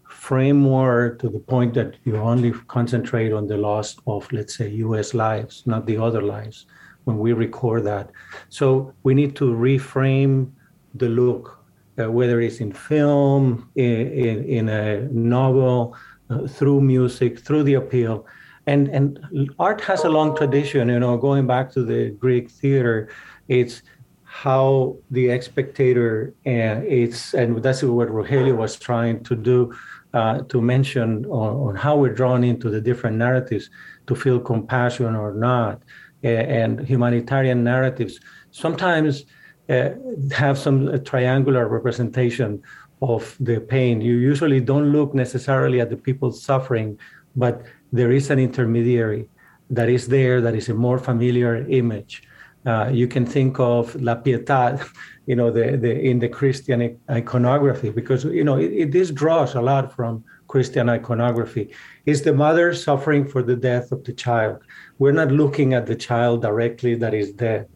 frame 0.07 0.59
more 0.59 1.17
to 1.21 1.31
the 1.31 1.43
point 1.53 1.73
that 1.79 1.97
you 2.05 2.17
only 2.17 2.53
concentrate 2.77 3.33
on 3.33 3.47
the 3.47 3.57
loss 3.57 3.97
of, 4.07 4.31
let's 4.33 4.55
say, 4.59 4.69
US 4.87 5.15
lives, 5.15 5.63
not 5.65 5.87
the 5.87 5.97
other 5.97 6.21
lives 6.21 6.67
when 7.05 7.19
we 7.19 7.33
record 7.33 7.85
that. 7.85 8.11
So 8.49 8.93
we 9.03 9.15
need 9.15 9.37
to 9.37 9.45
reframe 9.45 10.51
the 10.95 11.09
look, 11.09 11.59
uh, 11.99 12.11
whether 12.11 12.41
it's 12.41 12.61
in 12.61 12.73
film, 12.73 13.71
in, 13.77 14.13
in, 14.13 14.45
in 14.45 14.69
a 14.69 15.01
novel, 15.13 15.97
uh, 16.29 16.47
through 16.47 16.81
music, 16.81 17.41
through 17.41 17.65
the 17.65 17.75
appeal. 17.75 18.27
And, 18.67 18.89
and 18.89 19.19
art 19.59 19.81
has 19.83 20.05
a 20.05 20.09
long 20.09 20.37
tradition, 20.37 20.89
you 20.89 21.01
know, 21.01 21.17
going 21.17 21.47
back 21.47 21.73
to 21.73 21.85
the 21.85 22.11
Greek 22.11 22.51
theater, 22.51 23.09
it's 23.49 23.83
how 24.31 24.97
the 25.11 25.41
spectator 25.41 26.33
and 26.45 26.87
it's 26.87 27.35
and 27.35 27.61
that's 27.65 27.83
what 27.83 28.09
Rogelio 28.09 28.57
was 28.57 28.77
trying 28.79 29.25
to 29.25 29.35
do 29.35 29.75
uh, 30.15 30.43
to 30.43 30.61
mention 30.63 31.27
on, 31.27 31.69
on, 31.69 31.75
how 31.75 31.97
we're 31.97 32.15
drawn 32.15 32.45
into 32.45 32.71
the 32.71 32.81
different 32.81 33.17
narratives 33.17 33.71
to 34.07 34.15
feel 34.15 34.39
compassion 34.39 35.17
or 35.17 35.35
not. 35.35 35.83
And 36.23 36.81
humanitarian 36.87 37.65
narratives 37.65 38.21
sometimes 38.51 39.25
uh, 39.69 39.91
have 40.33 40.59
some 40.59 40.89
uh, 40.89 40.99
triangular 40.99 41.69
representation 41.69 42.63
of 43.03 43.37
the 43.41 43.61
pain. 43.61 44.01
You 44.01 44.15
usually 44.15 44.61
don't 44.61 44.93
look 44.93 45.15
necessarily 45.15 45.81
at 45.81 45.91
the 45.91 45.97
people 45.97 46.33
suffering, 46.33 46.99
but 47.37 47.63
there 47.93 48.13
is 48.13 48.31
an 48.31 48.39
intermediary 48.39 49.29
that 49.71 49.89
is 49.89 50.09
there 50.09 50.41
that 50.41 50.55
is 50.55 50.69
a 50.69 50.75
more 50.75 50.99
familiar 50.99 51.67
image. 51.69 52.23
Uh, 52.67 52.91
you 52.93 53.07
can 53.07 53.25
think 53.25 53.59
of 53.59 53.95
La 54.03 54.17
Pietà, 54.17 54.85
you 55.27 55.37
know, 55.37 55.51
the, 55.51 55.77
the 55.77 55.99
in 55.99 56.19
the 56.19 56.29
Christian 56.29 56.99
iconography, 57.09 57.91
because 57.91 58.25
you 58.25 58.45
know 58.45 58.59
it, 58.59 58.73
it, 58.73 58.93
this 58.93 59.11
draws 59.11 59.55
a 59.55 59.63
lot 59.63 59.95
from 59.95 60.25
Christian 60.49 60.89
iconography. 60.89 61.73
Is 62.11 62.23
the 62.23 62.35
mother 62.35 62.75
suffering 62.75 63.25
for 63.33 63.41
the 63.41 63.55
death 63.55 63.93
of 63.93 64.03
the 64.03 64.13
child? 64.13 64.59
We're 64.99 65.19
not 65.23 65.31
looking 65.31 65.75
at 65.75 65.87
the 65.87 65.95
child 65.95 66.43
directly 66.43 66.97
that 66.97 67.15
is 67.15 67.31
dead, 67.31 67.69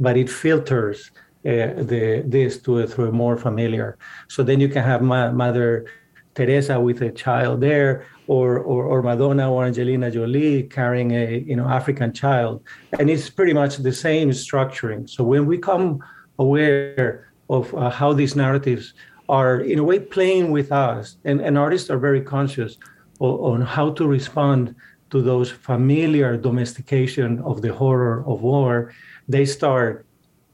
but 0.00 0.16
it 0.16 0.30
filters 0.30 1.10
uh, 1.44 1.84
the 1.90 2.24
this 2.34 2.52
to 2.62 2.86
through 2.86 3.08
a 3.10 3.16
more 3.24 3.36
familiar. 3.36 3.98
So 4.34 4.38
then 4.48 4.58
you 4.60 4.70
can 4.74 4.82
have 4.92 5.02
Ma- 5.02 5.32
Mother 5.44 5.70
Teresa 6.36 6.80
with 6.80 7.02
a 7.02 7.10
child 7.24 7.60
there, 7.60 8.06
or, 8.28 8.50
or, 8.70 8.80
or 8.92 9.02
Madonna 9.02 9.52
or 9.52 9.66
Angelina 9.66 10.10
Jolie 10.10 10.62
carrying 10.78 11.10
a 11.24 11.26
you 11.50 11.56
know 11.58 11.68
African 11.80 12.10
child, 12.14 12.54
and 12.98 13.10
it's 13.10 13.28
pretty 13.28 13.54
much 13.60 13.72
the 13.76 13.92
same 14.06 14.30
structuring. 14.30 15.02
So 15.14 15.20
when 15.32 15.44
we 15.44 15.58
come 15.58 15.86
aware 16.38 17.28
of 17.56 17.74
uh, 17.74 17.90
how 17.90 18.14
these 18.14 18.34
narratives 18.44 18.94
are 19.28 19.60
in 19.60 19.78
a 19.78 19.84
way 19.84 19.98
playing 19.98 20.50
with 20.50 20.72
us, 20.72 21.04
and, 21.28 21.42
and 21.46 21.58
artists 21.58 21.90
are 21.90 22.00
very 22.08 22.22
conscious 22.22 22.78
on 23.22 23.62
how 23.62 23.90
to 23.92 24.06
respond 24.06 24.74
to 25.10 25.22
those 25.22 25.50
familiar 25.50 26.36
domestication 26.36 27.38
of 27.40 27.62
the 27.62 27.72
horror 27.72 28.24
of 28.26 28.42
war, 28.42 28.92
they 29.28 29.44
start 29.44 30.06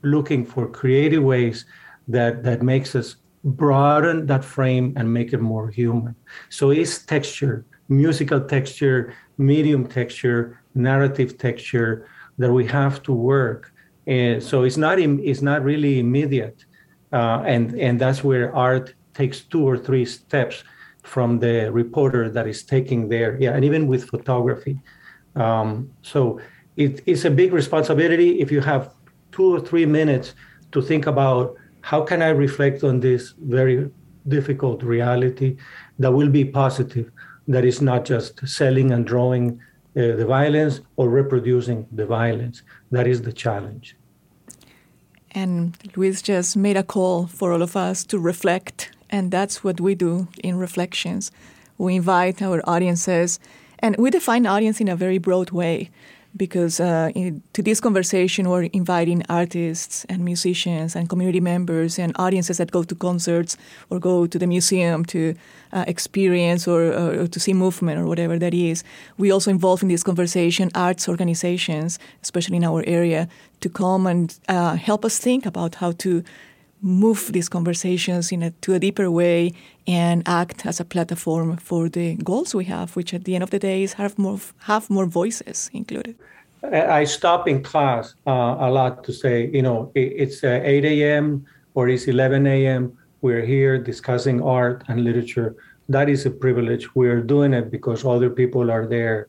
looking 0.02 0.44
for 0.44 0.68
creative 0.68 1.22
ways 1.22 1.64
that 2.08 2.42
that 2.42 2.62
makes 2.62 2.94
us 2.94 3.16
broaden 3.44 4.26
that 4.26 4.44
frame 4.44 4.92
and 4.96 5.12
make 5.12 5.32
it 5.32 5.40
more 5.40 5.68
human. 5.70 6.14
So 6.48 6.70
it's 6.70 7.04
texture, 7.04 7.64
musical 7.88 8.40
texture, 8.40 9.14
medium 9.38 9.86
texture, 9.86 10.60
narrative 10.74 11.38
texture 11.38 12.08
that 12.38 12.52
we 12.52 12.66
have 12.66 13.02
to 13.04 13.12
work. 13.12 13.72
And 14.06 14.42
so 14.42 14.62
it's 14.62 14.76
not 14.76 14.98
it's 14.98 15.42
not 15.42 15.62
really 15.62 16.00
immediate, 16.00 16.64
uh, 17.12 17.42
and 17.46 17.78
and 17.78 18.00
that's 18.00 18.24
where 18.24 18.54
art 18.54 18.94
takes 19.14 19.40
two 19.40 19.68
or 19.68 19.76
three 19.76 20.04
steps 20.04 20.64
from 21.08 21.38
the 21.38 21.72
reporter 21.72 22.30
that 22.30 22.46
is 22.46 22.62
taking 22.62 23.08
there. 23.08 23.36
Yeah, 23.40 23.54
and 23.54 23.64
even 23.64 23.86
with 23.86 24.04
photography. 24.08 24.80
Um, 25.34 25.90
so 26.02 26.40
it, 26.76 27.02
it's 27.06 27.24
a 27.24 27.30
big 27.30 27.52
responsibility 27.52 28.40
if 28.40 28.52
you 28.52 28.60
have 28.60 28.94
two 29.32 29.54
or 29.54 29.60
three 29.60 29.86
minutes 29.86 30.34
to 30.72 30.82
think 30.82 31.06
about 31.06 31.56
how 31.80 32.02
can 32.02 32.20
I 32.22 32.28
reflect 32.28 32.84
on 32.84 33.00
this 33.00 33.34
very 33.38 33.90
difficult 34.26 34.82
reality 34.82 35.56
that 35.98 36.12
will 36.12 36.28
be 36.28 36.44
positive, 36.44 37.10
that 37.46 37.64
is 37.64 37.80
not 37.80 38.04
just 38.04 38.46
selling 38.46 38.92
and 38.92 39.06
drawing 39.06 39.60
uh, 39.96 40.14
the 40.20 40.26
violence 40.26 40.80
or 40.96 41.08
reproducing 41.08 41.86
the 41.92 42.04
violence. 42.04 42.62
That 42.90 43.06
is 43.06 43.22
the 43.22 43.32
challenge. 43.32 43.96
And 45.32 45.76
Luis 45.96 46.22
just 46.22 46.56
made 46.56 46.76
a 46.76 46.82
call 46.82 47.26
for 47.26 47.52
all 47.52 47.62
of 47.62 47.76
us 47.76 48.04
to 48.06 48.18
reflect, 48.18 48.92
and 49.10 49.30
that's 49.30 49.64
what 49.64 49.80
we 49.80 49.94
do 49.94 50.28
in 50.42 50.56
RefleXions. 50.56 51.30
We 51.76 51.96
invite 51.96 52.42
our 52.42 52.60
audiences, 52.68 53.38
and 53.78 53.96
we 53.96 54.10
define 54.10 54.46
audience 54.46 54.80
in 54.80 54.88
a 54.88 54.96
very 54.96 55.18
broad 55.18 55.50
way. 55.50 55.90
because 56.36 56.78
uh, 56.80 57.10
in, 57.14 57.42
to 57.52 57.62
this 57.62 57.80
conversation 57.80 58.48
we're 58.48 58.64
inviting 58.72 59.22
artists 59.28 60.04
and 60.08 60.24
musicians 60.24 60.94
and 60.94 61.08
community 61.08 61.40
members 61.40 61.98
and 61.98 62.12
audiences 62.16 62.58
that 62.58 62.70
go 62.70 62.82
to 62.82 62.94
concerts 62.94 63.56
or 63.90 63.98
go 63.98 64.26
to 64.26 64.38
the 64.38 64.46
museum 64.46 65.04
to 65.04 65.34
uh, 65.72 65.84
experience 65.86 66.68
or, 66.68 66.92
or, 66.92 67.26
to 67.26 67.40
see 67.40 67.54
movement 67.54 67.98
or 67.98 68.06
whatever 68.06 68.38
that 68.38 68.54
is. 68.54 68.84
We 69.16 69.30
also 69.30 69.50
involve 69.50 69.82
in 69.82 69.88
this 69.88 70.02
conversation 70.02 70.70
arts 70.74 71.08
organizations, 71.08 71.98
especially 72.22 72.56
in 72.56 72.64
our 72.64 72.84
area, 72.86 73.28
to 73.60 73.68
come 73.68 74.06
and 74.06 74.38
uh, 74.48 74.76
help 74.76 75.04
us 75.04 75.18
think 75.18 75.46
about 75.46 75.76
how 75.76 75.92
to 75.92 76.22
move 76.80 77.32
these 77.32 77.48
conversations 77.48 78.32
in 78.32 78.42
a, 78.42 78.50
to 78.62 78.74
a 78.74 78.78
deeper 78.78 79.10
way 79.10 79.52
and 79.86 80.22
act 80.26 80.66
as 80.66 80.80
a 80.80 80.84
platform 80.84 81.56
for 81.56 81.88
the 81.88 82.14
goals 82.16 82.54
we 82.54 82.64
have, 82.64 82.94
which 82.96 83.12
at 83.14 83.24
the 83.24 83.34
end 83.34 83.42
of 83.42 83.50
the 83.50 83.58
day 83.58 83.82
is 83.82 83.94
have 83.94 84.18
more 84.18 84.38
have 84.60 84.88
more 84.90 85.06
voices 85.06 85.70
included. 85.72 86.16
I 86.62 87.04
stop 87.04 87.46
in 87.46 87.62
class 87.62 88.14
uh, 88.26 88.56
a 88.58 88.70
lot 88.70 89.04
to 89.04 89.12
say, 89.12 89.48
you 89.52 89.62
know, 89.62 89.92
it's 89.94 90.42
uh, 90.42 90.60
8 90.64 90.84
a.m. 90.84 91.46
or 91.74 91.88
it's 91.88 92.08
11 92.08 92.46
a.m. 92.46 92.98
We're 93.20 93.44
here 93.44 93.78
discussing 93.78 94.42
art 94.42 94.82
and 94.88 95.04
literature. 95.04 95.54
That 95.88 96.08
is 96.08 96.26
a 96.26 96.30
privilege. 96.30 96.94
We're 96.94 97.22
doing 97.22 97.54
it 97.54 97.70
because 97.70 98.04
other 98.04 98.28
people 98.28 98.70
are 98.72 98.86
there, 98.86 99.28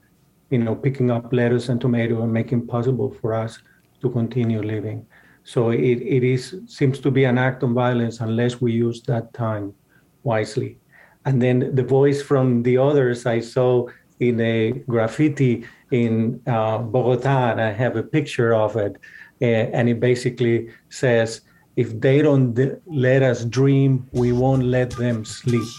you 0.49 0.57
know, 0.57 0.75
picking 0.75 1.11
up 1.11 1.31
lettuce 1.31 1.69
and 1.69 1.79
tomato 1.79 2.23
and 2.23 2.33
making 2.33 2.65
possible 2.65 3.13
for 3.21 3.33
us 3.33 3.59
to 4.01 4.09
continue 4.09 4.61
living. 4.61 5.05
So 5.49 5.71
it, 5.71 5.97
it 6.15 6.23
is 6.23 6.61
seems 6.67 6.99
to 6.99 7.09
be 7.09 7.23
an 7.23 7.39
act 7.39 7.63
of 7.63 7.71
violence 7.71 8.19
unless 8.19 8.61
we 8.61 8.71
use 8.71 9.01
that 9.07 9.33
time 9.33 9.73
wisely. 10.21 10.77
And 11.25 11.41
then 11.41 11.73
the 11.73 11.81
voice 11.81 12.21
from 12.21 12.61
the 12.61 12.77
others 12.77 13.25
I 13.25 13.39
saw 13.39 13.87
in 14.19 14.39
a 14.41 14.73
graffiti 14.87 15.65
in 15.89 16.39
uh, 16.45 16.77
Bogota, 16.77 17.49
and 17.51 17.61
I 17.61 17.71
have 17.71 17.95
a 17.95 18.03
picture 18.03 18.53
of 18.53 18.75
it, 18.75 18.97
uh, 19.41 19.45
and 19.73 19.89
it 19.89 19.99
basically 19.99 20.69
says, 20.89 21.41
"If 21.75 21.99
they 21.99 22.21
don't 22.21 22.53
let 22.85 23.23
us 23.23 23.43
dream, 23.43 24.07
we 24.11 24.31
won't 24.31 24.65
let 24.65 24.91
them 24.91 25.25
sleep." 25.25 25.69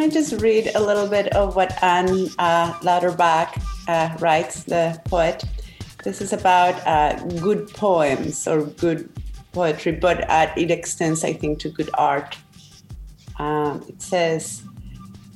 Can 0.00 0.08
I 0.08 0.14
just 0.14 0.40
read 0.40 0.70
a 0.74 0.80
little 0.80 1.06
bit 1.06 1.26
of 1.36 1.56
what 1.56 1.76
Anne 1.82 2.30
uh, 2.38 2.72
Lauterbach 2.80 3.60
uh, 3.86 4.16
writes, 4.18 4.64
the 4.64 4.98
poet? 5.04 5.44
This 6.04 6.22
is 6.22 6.32
about 6.32 6.74
uh, 6.86 7.22
good 7.40 7.68
poems 7.68 8.48
or 8.48 8.62
good 8.64 9.10
poetry, 9.52 9.92
but 9.92 10.24
it 10.56 10.70
extends, 10.70 11.22
I 11.22 11.34
think, 11.34 11.58
to 11.58 11.68
good 11.68 11.90
art. 11.98 12.38
Um, 13.38 13.84
it 13.88 14.00
says, 14.00 14.62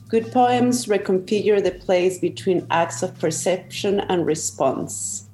Good 0.09 0.33
poems 0.33 0.87
reconfigure 0.87 1.63
the 1.63 1.73
place 1.73 2.19
between 2.19 2.67
acts 2.71 3.03
of 3.03 3.19
perception 3.19 4.01
and 4.01 4.25
response. 4.25 5.29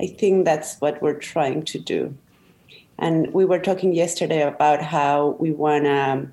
I 0.00 0.06
think 0.06 0.46
that's 0.46 0.80
what 0.80 1.02
we're 1.02 1.18
trying 1.18 1.64
to 1.64 1.78
do. 1.78 2.16
And 2.98 3.34
we 3.34 3.44
were 3.44 3.58
talking 3.58 3.92
yesterday 3.92 4.40
about 4.40 4.80
how 4.80 5.36
we 5.38 5.52
want 5.52 5.84
to 5.84 6.30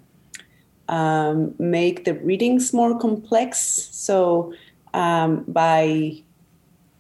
um, 0.90 1.54
make 1.60 2.04
the 2.04 2.16
readings 2.16 2.74
more 2.74 2.98
complex. 3.00 3.90
So 3.92 4.54
um, 4.94 5.46
by 5.48 6.22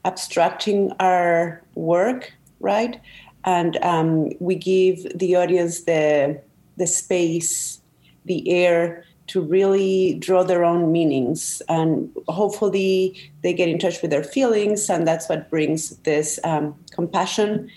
abstracting 0.05 0.91
our 0.99 1.61
work, 1.75 2.31
right, 2.59 3.01
and 3.43 3.77
um, 3.77 4.31
we 4.39 4.55
give 4.55 5.05
the 5.17 5.35
audience 5.35 5.81
the 5.81 6.39
the 6.77 6.87
space, 6.87 7.81
the 8.23 8.49
air 8.49 9.03
to 9.27 9.41
really 9.41 10.13
draw 10.15 10.43
their 10.43 10.63
own 10.63 10.91
meanings, 10.91 11.61
and 11.67 12.09
hopefully 12.27 13.31
they 13.41 13.53
get 13.53 13.69
in 13.69 13.79
touch 13.79 14.01
with 14.01 14.11
their 14.11 14.23
feelings, 14.23 14.89
and 14.89 15.07
that's 15.07 15.27
what 15.27 15.49
brings 15.49 15.97
this 15.97 16.39
um, 16.43 16.75
compassion. 16.91 17.69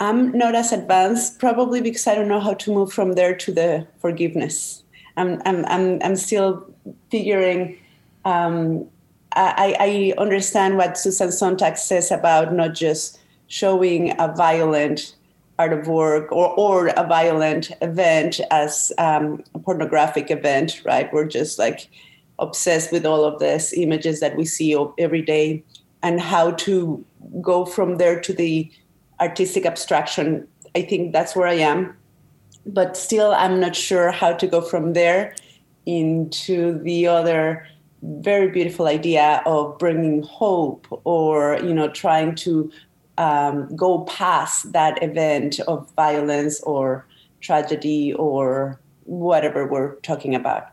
I'm 0.00 0.36
not 0.36 0.54
as 0.54 0.72
advanced, 0.72 1.38
probably 1.38 1.80
because 1.80 2.06
I 2.06 2.14
don't 2.14 2.26
know 2.28 2.40
how 2.40 2.54
to 2.54 2.74
move 2.74 2.92
from 2.92 3.12
there 3.12 3.36
to 3.36 3.52
the 3.52 3.86
forgiveness 4.00 4.82
I'm 5.16 5.40
I'm 5.44 5.64
I'm, 5.66 6.00
I'm 6.02 6.16
still 6.16 6.66
figuring. 7.10 7.78
Um, 8.24 8.88
I, 9.34 9.76
I 9.80 10.20
understand 10.20 10.76
what 10.76 10.98
Susan 10.98 11.32
Sontag 11.32 11.78
says 11.78 12.10
about 12.10 12.52
not 12.52 12.74
just 12.74 13.18
showing 13.46 14.14
a 14.20 14.28
violent 14.28 15.14
art 15.58 15.72
of 15.72 15.86
work 15.86 16.30
or, 16.32 16.48
or 16.58 16.88
a 16.88 17.06
violent 17.06 17.70
event 17.80 18.40
as 18.50 18.92
um, 18.98 19.42
a 19.54 19.58
pornographic 19.58 20.30
event, 20.30 20.82
right? 20.84 21.12
We're 21.12 21.26
just 21.26 21.58
like 21.58 21.88
obsessed 22.38 22.92
with 22.92 23.06
all 23.06 23.24
of 23.24 23.40
these 23.40 23.72
images 23.72 24.20
that 24.20 24.36
we 24.36 24.44
see 24.44 24.76
every 24.98 25.22
day 25.22 25.62
and 26.02 26.20
how 26.20 26.50
to 26.50 27.04
go 27.40 27.64
from 27.64 27.98
there 27.98 28.20
to 28.20 28.32
the 28.32 28.70
artistic 29.20 29.64
abstraction. 29.64 30.46
I 30.74 30.82
think 30.82 31.12
that's 31.12 31.36
where 31.36 31.46
I 31.46 31.54
am 31.54 31.96
but 32.66 32.96
still 32.96 33.32
i'm 33.32 33.60
not 33.60 33.74
sure 33.74 34.10
how 34.10 34.32
to 34.32 34.46
go 34.46 34.60
from 34.60 34.92
there 34.92 35.34
into 35.86 36.78
the 36.82 37.06
other 37.06 37.66
very 38.02 38.48
beautiful 38.48 38.86
idea 38.86 39.42
of 39.46 39.78
bringing 39.78 40.22
hope 40.22 40.86
or 41.04 41.58
you 41.62 41.72
know 41.72 41.88
trying 41.88 42.34
to 42.34 42.70
um, 43.18 43.74
go 43.76 44.00
past 44.04 44.72
that 44.72 45.00
event 45.02 45.60
of 45.60 45.88
violence 45.94 46.60
or 46.62 47.06
tragedy 47.40 48.12
or 48.14 48.80
whatever 49.04 49.66
we're 49.66 49.96
talking 49.96 50.34
about. 50.34 50.68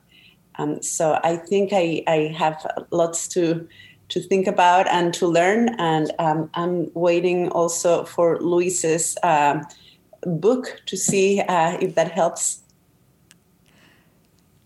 Um, 0.58 0.82
so 0.82 1.20
i 1.24 1.38
think 1.38 1.72
I, 1.72 2.04
I 2.08 2.34
have 2.38 2.66
lots 2.92 3.28
to 3.30 3.68
to 4.10 4.20
think 4.20 4.48
about 4.48 4.88
and 4.88 5.14
to 5.14 5.28
learn 5.28 5.70
and 5.80 6.12
um, 6.20 6.50
i'm 6.56 6.92
waiting 6.96 7.50
also 7.50 8.04
for 8.04 8.40
luis's 8.42 9.18
um, 9.24 9.66
book 10.26 10.82
to 10.86 10.98
see 10.98 11.42
uh, 11.42 11.78
if 11.82 11.96
that 11.96 12.12
helps. 12.12 12.62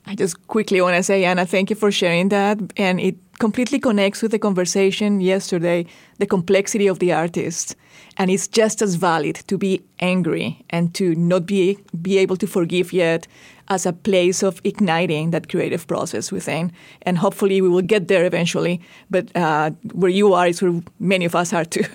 I 0.06 0.16
just 0.16 0.48
quickly 0.48 0.82
want 0.82 0.98
to 0.98 1.04
say, 1.04 1.24
Anna, 1.24 1.46
thank 1.46 1.70
you 1.70 1.76
for 1.76 1.92
sharing 1.92 2.30
that. 2.30 2.60
And 2.76 3.00
it 3.00 3.16
completely 3.40 3.80
connects 3.80 4.22
with 4.22 4.32
the 4.32 4.40
conversation 4.40 5.22
yesterday, 5.22 5.86
the 6.18 6.26
complexity 6.26 6.88
of 6.88 7.00
the 7.00 7.14
artist. 7.14 7.76
And 8.18 8.30
it's 8.30 8.48
just 8.48 8.82
as 8.82 8.96
valid 8.96 9.36
to 9.48 9.58
be 9.58 9.82
angry 10.00 10.64
and 10.70 10.94
to 10.96 11.16
not 11.16 11.46
be, 11.46 11.78
be 12.02 12.18
able 12.18 12.36
to 12.38 12.48
forgive 12.48 12.92
yet 12.92 13.28
as 13.70 13.86
a 13.86 13.94
place 13.94 14.44
of 14.44 14.60
igniting 14.66 15.32
that 15.32 15.48
creative 15.48 15.88
process 15.88 16.32
within. 16.32 16.74
And 17.04 17.18
hopefully 17.18 17.62
we 17.62 17.70
will 17.70 17.82
get 17.82 18.10
there 18.10 18.26
eventually. 18.26 18.82
But 19.10 19.34
uh, 19.38 19.72
where 19.94 20.12
you 20.12 20.34
are 20.34 20.48
is 20.48 20.62
where 20.62 20.82
many 21.00 21.24
of 21.24 21.34
us 21.34 21.54
are 21.54 21.66
too. 21.66 21.86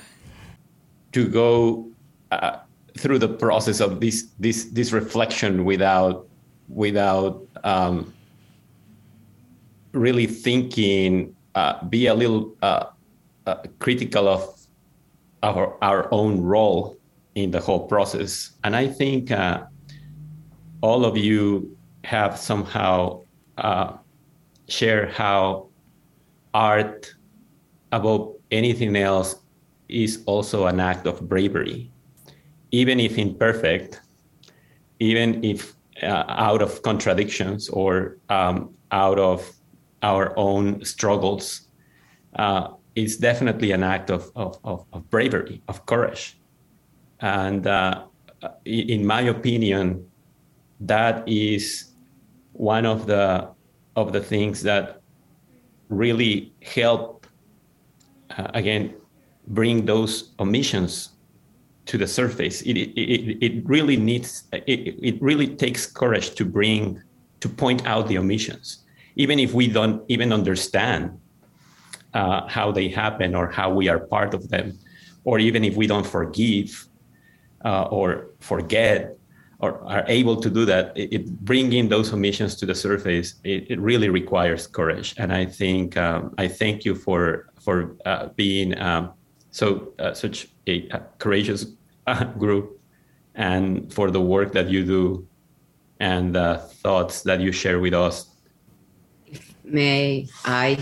To 1.13 1.29
go 1.29 1.89
uh, 2.31 2.59
through 2.99 3.19
the 3.19 3.29
process 3.29 3.81
of 3.81 4.01
this 4.01 4.29
this 4.39 4.65
this 4.73 4.93
reflection 4.93 5.65
without 5.65 6.27
without 6.69 7.47
um, 7.65 8.13
really 9.93 10.27
thinking, 10.27 11.35
uh, 11.55 11.83
be 11.87 12.07
a 12.07 12.15
little 12.15 12.55
uh, 12.63 12.87
uh, 13.47 13.57
critical 13.79 14.29
of 14.29 14.43
our 15.43 15.77
our 15.83 16.13
own 16.13 16.41
role 16.41 16.99
in 17.35 17.51
the 17.51 17.61
whole 17.61 17.87
process. 17.87 18.53
And 18.65 18.75
I 18.75 18.87
think 18.87 19.31
uh, 19.31 19.65
all 20.81 21.05
of 21.05 21.17
you 21.17 21.77
have 22.05 22.39
somehow 22.39 23.23
uh, 23.59 23.93
share 24.69 25.07
how 25.09 25.69
art, 26.55 27.15
above 27.93 28.35
anything 28.51 28.97
else, 28.97 29.37
is 29.89 30.23
also 30.27 30.67
an 30.67 30.81
act 30.81 31.07
of 31.07 31.29
bravery 31.29 31.91
even 32.71 33.01
if 33.01 33.19
imperfect, 33.19 34.01
even 35.01 35.43
if 35.45 35.75
uh, 36.03 36.25
out 36.29 36.63
of 36.63 36.83
contradictions 36.83 37.69
or 37.69 38.19
um, 38.29 38.75
out 38.93 39.19
of 39.19 39.51
our 40.03 40.37
own 40.39 40.85
struggles, 40.85 41.69
uh, 42.37 42.69
definitely 43.17 43.73
an 43.73 43.83
act 43.83 44.11
of, 44.11 44.31
of, 44.35 44.59
of, 44.65 44.85
of 44.93 45.09
bravery, 45.11 45.63
of 45.69 45.87
courage. 45.87 46.39
And 47.21 47.67
uh, 47.67 48.05
in 48.65 49.07
my 49.07 49.23
opinion, 49.23 50.09
that 50.81 51.29
is 51.29 51.93
one 52.53 52.87
of 52.87 53.07
the 53.07 53.49
of 53.97 54.13
the 54.13 54.21
things 54.21 54.63
that 54.63 55.01
really 55.89 56.53
help 56.63 57.27
uh, 58.37 58.49
again 58.55 58.95
bring 59.49 59.85
those 59.85 60.35
omissions 60.39 61.11
to 61.89 61.99
the 61.99 62.07
surface. 62.07 62.57
It, 62.63 62.77
it, 62.77 63.45
it 63.47 63.55
really 63.75 63.97
needs, 63.97 64.31
it, 64.53 64.81
it 65.11 65.17
really 65.21 65.49
takes 65.65 65.83
courage 65.87 66.29
to 66.39 66.45
bring, 66.45 67.03
to 67.43 67.49
point 67.49 67.81
out 67.87 68.09
the 68.09 68.19
omissions, 68.19 68.85
even 69.17 69.39
if 69.39 69.53
we 69.53 69.67
don't 69.69 69.99
even 70.09 70.33
understand 70.33 71.03
uh, 72.15 72.47
how 72.57 72.73
they 72.73 72.89
happen 72.89 73.35
or 73.35 73.51
how 73.51 73.69
we 73.79 73.89
are 73.93 74.01
part 74.01 74.35
of 74.35 74.49
them, 74.49 74.79
or 75.25 75.39
even 75.39 75.65
if 75.65 75.75
we 75.77 75.87
don't 75.87 76.07
forgive. 76.07 76.89
uh, 77.65 77.83
or 77.91 78.31
forget 78.41 79.15
or 79.61 79.83
are 79.89 80.05
able 80.07 80.37
to 80.37 80.49
do 80.49 80.65
that, 80.65 80.97
it, 80.97 81.13
it 81.13 81.41
bringing 81.45 81.89
those 81.89 82.13
omissions 82.13 82.55
to 82.55 82.67
the 82.67 82.75
surface, 82.75 83.35
it, 83.43 83.69
it 83.71 83.81
really 83.81 84.09
requires 84.09 84.67
courage. 84.67 85.15
And 85.19 85.33
I 85.33 85.47
think 85.47 85.97
um, 85.97 86.35
I 86.39 86.47
thank 86.47 86.85
you 86.85 86.95
for 86.95 87.51
for 87.61 87.97
uh, 88.07 88.29
being 88.37 88.79
um, 88.79 89.13
so 89.51 89.93
uh, 89.99 90.15
such 90.15 90.49
a, 90.69 90.89
a 90.91 91.01
courageous 91.19 91.65
uh, 91.65 91.78
group, 92.39 92.81
and 93.35 93.93
for 93.93 94.11
the 94.11 94.21
work 94.21 94.53
that 94.53 94.69
you 94.69 94.85
do, 94.85 95.27
and 96.01 96.35
the 96.35 96.59
thoughts 96.83 97.23
that 97.23 97.41
you 97.41 97.53
share 97.53 97.81
with 97.81 97.95
us. 97.95 98.31
May 99.65 100.29
I 100.45 100.79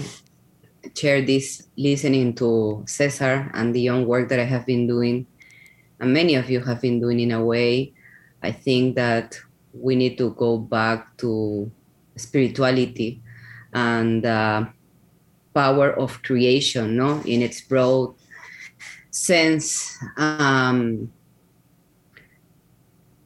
share 0.94 1.22
this 1.22 1.66
listening 1.76 2.34
to 2.36 2.84
Cesar 2.86 3.50
and 3.54 3.74
the 3.74 3.80
young 3.80 4.06
work 4.06 4.28
that 4.28 4.38
I 4.38 4.44
have 4.44 4.66
been 4.66 4.86
doing, 4.86 5.26
and 6.00 6.12
many 6.12 6.34
of 6.34 6.50
you 6.50 6.60
have 6.60 6.80
been 6.80 7.00
doing 7.00 7.20
in 7.20 7.32
a 7.32 7.44
way 7.44 7.96
I 8.42 8.52
think 8.52 8.94
that 8.94 9.38
we 9.72 9.96
need 9.96 10.16
to 10.18 10.30
go 10.30 10.58
back 10.58 11.16
to 11.18 11.70
spirituality 12.16 13.20
and 13.72 14.24
uh, 14.24 14.66
power 15.52 15.90
of 15.92 16.22
creation, 16.22 16.96
no, 16.96 17.20
in 17.26 17.42
its 17.42 17.60
broad 17.60 18.14
sense. 19.10 19.98
Um, 20.16 21.12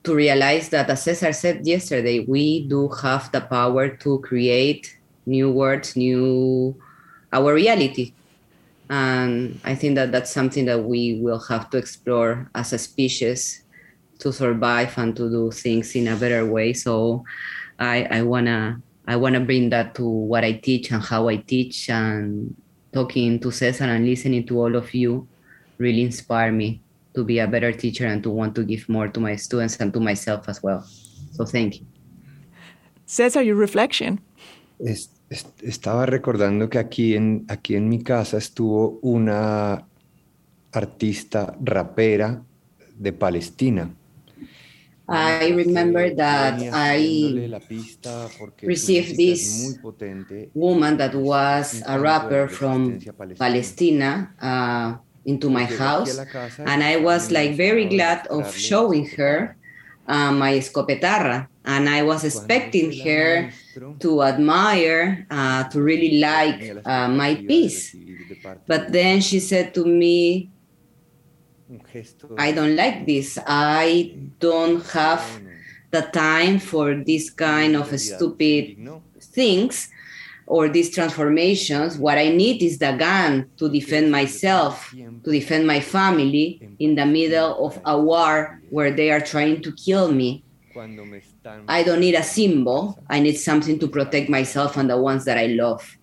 to 0.02 0.14
realize 0.14 0.68
that, 0.70 0.88
as 0.88 1.02
Cesar 1.02 1.32
said 1.32 1.66
yesterday, 1.66 2.20
we 2.20 2.66
do 2.66 2.88
have 3.02 3.30
the 3.32 3.40
power 3.40 3.88
to 3.88 4.18
create 4.20 4.96
new 5.26 5.50
words, 5.50 5.96
new 5.96 6.74
our 7.32 7.54
reality. 7.54 8.12
And 8.88 9.60
I 9.62 9.74
think 9.74 9.94
that 9.94 10.10
that's 10.10 10.32
something 10.32 10.64
that 10.66 10.82
we 10.82 11.20
will 11.20 11.38
have 11.38 11.70
to 11.70 11.78
explore 11.78 12.50
as 12.54 12.72
a 12.72 12.78
species 12.78 13.62
to 14.18 14.32
survive 14.32 14.96
and 14.98 15.14
to 15.16 15.30
do 15.30 15.50
things 15.50 15.94
in 15.94 16.08
a 16.08 16.16
better 16.16 16.44
way. 16.44 16.72
So 16.72 17.24
I, 17.78 18.04
I 18.10 18.22
wanna 18.22 18.82
I 19.06 19.16
wanna 19.16 19.40
bring 19.40 19.70
that 19.70 19.94
to 19.96 20.04
what 20.04 20.44
I 20.44 20.52
teach 20.52 20.90
and 20.90 21.02
how 21.02 21.28
I 21.28 21.36
teach 21.36 21.88
and 21.88 22.54
talking 22.92 23.38
to 23.40 23.50
Cesar 23.50 23.84
and 23.84 24.04
listening 24.04 24.46
to 24.48 24.58
all 24.58 24.74
of 24.74 24.92
you 24.92 25.28
really 25.78 26.02
inspire 26.02 26.52
me 26.52 26.82
to 27.20 27.24
be 27.24 27.38
a 27.38 27.46
better 27.46 27.72
teacher 27.72 28.06
and 28.06 28.22
to 28.22 28.30
want 28.30 28.54
to 28.54 28.64
give 28.64 28.88
more 28.88 29.08
to 29.08 29.20
my 29.20 29.36
students 29.36 29.78
and 29.80 29.92
to 29.92 30.00
myself 30.00 30.48
as 30.48 30.62
well. 30.62 30.82
So 31.32 31.44
thank 31.44 31.80
you. 31.80 31.86
Cesar, 33.06 33.42
your 33.42 33.56
reflection. 33.56 34.20
Es, 34.78 35.10
es, 35.28 35.46
estaba 35.62 36.06
recordando 36.06 36.70
que 36.70 36.78
aquí 36.78 37.14
en, 37.14 37.44
aquí 37.48 37.76
en 37.76 37.88
mi 37.88 38.02
casa 38.02 38.38
estuvo 38.38 38.98
una 39.02 39.86
artista 40.72 41.54
rapera 41.60 42.42
de 42.96 43.12
Palestina 43.12 43.94
I 45.10 45.50
remember 45.50 46.14
that 46.14 46.62
I 46.72 47.50
received 48.62 49.16
this 49.16 49.76
woman 50.54 50.96
that 50.98 51.16
was 51.16 51.82
a 51.84 51.98
rapper 51.98 52.46
from 52.46 53.00
Palestina 53.36 54.30
uh, 54.40 54.94
into 55.24 55.50
my 55.50 55.64
house, 55.64 56.18
and 56.58 56.82
I 56.82 56.96
was 56.96 57.30
like 57.30 57.56
very 57.56 57.86
glad 57.86 58.26
of 58.28 58.54
showing 58.56 59.08
her 59.16 59.56
uh, 60.06 60.32
my 60.32 60.54
escopetarra, 60.54 61.48
and 61.64 61.88
I 61.88 62.02
was 62.02 62.24
expecting 62.24 62.92
her 63.04 63.50
to 64.00 64.22
admire, 64.22 65.26
uh, 65.30 65.64
to 65.68 65.82
really 65.82 66.18
like 66.18 66.76
uh, 66.84 67.08
my 67.08 67.36
piece, 67.36 67.94
but 68.66 68.92
then 68.92 69.20
she 69.20 69.40
said 69.40 69.74
to 69.74 69.84
me, 69.84 70.50
I 72.36 72.50
don't 72.52 72.74
like 72.74 73.06
this. 73.06 73.38
I 73.46 74.16
don't 74.40 74.84
have 74.90 75.22
the 75.90 76.02
time 76.02 76.58
for 76.58 76.94
this 76.94 77.30
kind 77.30 77.76
of 77.76 77.88
stupid 78.00 78.76
things 79.20 79.88
or 80.50 80.68
these 80.68 80.90
transformations. 80.90 81.96
What 81.96 82.18
I 82.18 82.28
need 82.28 82.60
is 82.60 82.78
the 82.78 82.90
gun 82.98 83.48
to 83.56 83.68
defend 83.68 84.10
myself, 84.10 84.92
to 85.24 85.30
defend 85.30 85.64
my 85.64 85.78
family 85.78 86.60
in 86.80 86.96
the 86.96 87.06
middle 87.06 87.64
of 87.64 87.80
a 87.84 87.96
war 87.96 88.60
where 88.68 88.90
they 88.90 89.12
are 89.12 89.20
trying 89.20 89.62
to 89.62 89.70
kill 89.72 90.10
me. 90.10 90.42
I 91.68 91.84
don't 91.84 92.00
need 92.00 92.16
a 92.16 92.24
symbol. 92.24 92.98
I 93.08 93.20
need 93.20 93.36
something 93.36 93.78
to 93.78 93.86
protect 93.86 94.28
myself 94.28 94.76
and 94.76 94.90
the 94.90 94.98
ones 94.98 95.24
that 95.24 95.38
I 95.38 95.46
love. 95.46 95.96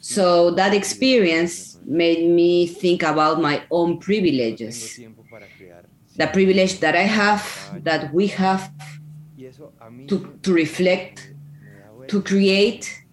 So 0.00 0.50
that 0.52 0.72
experience 0.72 1.78
made 1.84 2.26
me 2.26 2.66
think 2.66 3.02
about 3.02 3.42
my 3.42 3.62
own 3.70 3.98
privileges. 3.98 4.98
The 6.16 6.28
privilege 6.28 6.80
that 6.80 6.96
I 6.96 7.02
have, 7.02 7.44
that 7.84 8.12
we 8.14 8.28
have 8.28 8.72
to, 10.08 10.38
to 10.42 10.52
reflect, 10.54 11.34
to 12.08 12.22
create. 12.22 13.03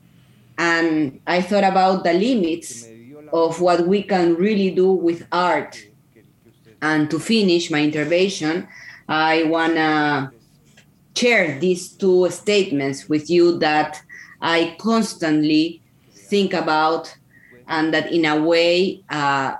And 0.62 1.22
I 1.26 1.42
thought 1.42 1.64
about 1.64 2.04
the 2.04 2.14
limits 2.14 2.88
of 3.34 3.60
what 3.62 3.88
we 3.88 4.04
can 4.04 4.36
really 4.36 4.70
do 4.70 4.92
with 4.92 5.26
art. 5.32 5.84
And 6.84 7.10
to 7.10 7.20
finish 7.20 7.72
my 7.72 7.82
intervention, 7.82 8.68
I 9.10 9.42
want 9.44 9.74
to 9.74 10.32
share 11.18 11.60
these 11.60 11.90
two 11.90 12.30
statements 12.30 13.10
with 13.10 13.28
you 13.28 13.58
that 13.58 14.04
I 14.40 14.76
constantly 14.78 15.82
think 16.14 16.54
about 16.54 17.12
and 17.68 17.92
that 17.96 18.12
in 18.12 18.26
a 18.26 18.40
way 18.40 19.02
uh, 19.10 19.56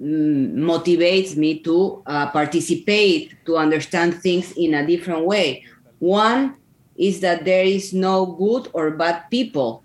motivates 0.00 1.36
me 1.36 1.58
to 1.58 2.02
uh, 2.06 2.30
participate 2.30 3.34
to 3.44 3.58
understand 3.58 4.14
things 4.22 4.52
in 4.52 4.72
a 4.72 4.86
different 4.86 5.26
way 5.26 5.64
one 5.98 6.54
is 6.96 7.20
that 7.20 7.44
there 7.46 7.64
is 7.64 7.94
no 7.94 8.26
good 8.26 8.68
or 8.74 8.90
bad 8.90 9.24
people 9.30 9.82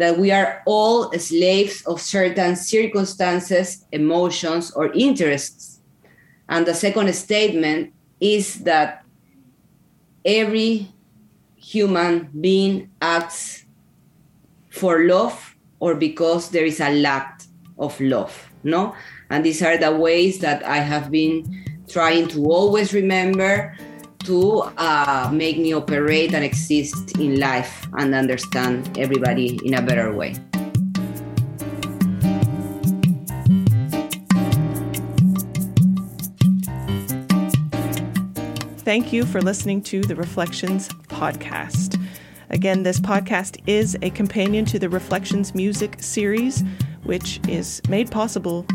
that 0.00 0.18
we 0.18 0.32
are 0.32 0.62
all 0.64 1.12
slaves 1.12 1.82
of 1.86 2.00
certain 2.00 2.56
circumstances 2.56 3.84
emotions 3.92 4.72
or 4.72 4.90
interests. 4.92 5.80
And 6.48 6.66
the 6.66 6.74
second 6.74 7.12
statement 7.14 7.92
is 8.18 8.64
that 8.64 9.04
every 10.24 10.88
human 11.56 12.30
being 12.40 12.90
acts 13.00 13.66
for 14.70 15.04
love 15.04 15.54
or 15.78 15.94
because 15.94 16.50
there 16.50 16.64
is 16.64 16.80
a 16.80 16.90
lack 16.90 17.42
of 17.78 18.00
love 18.00 18.50
no? 18.62 18.94
And 19.30 19.44
these 19.44 19.62
are 19.62 19.76
the 19.76 19.94
ways 19.96 20.38
that 20.40 20.64
i 20.64 20.78
have 20.78 21.10
been 21.10 21.64
trying 21.88 22.28
to 22.28 22.44
always 22.46 22.92
remember 22.92 23.76
to 24.24 24.62
uh, 24.76 25.30
make 25.32 25.58
me 25.58 25.72
operate 25.74 26.34
and 26.34 26.44
exist 26.44 27.18
in 27.18 27.38
life 27.40 27.86
and 27.98 28.14
understand 28.14 28.98
everybody 28.98 29.58
in 29.64 29.74
a 29.74 29.82
better 29.82 30.12
way 30.12 30.34
Thank 38.90 39.12
you 39.12 39.24
for 39.24 39.40
listening 39.40 39.82
to 39.82 40.00
the 40.00 40.14
RefleXions 40.14 40.88
podcast. 41.04 41.96
Again, 42.48 42.82
this 42.82 42.98
podcast 42.98 43.60
is 43.68 43.96
a 44.02 44.10
companion 44.10 44.64
to 44.64 44.80
the 44.80 44.88
RefleXions 44.88 45.54
music 45.54 46.02
series, 46.02 46.64
which 47.04 47.38
is 47.46 47.80
made 47.88 48.10
possible 48.10 48.66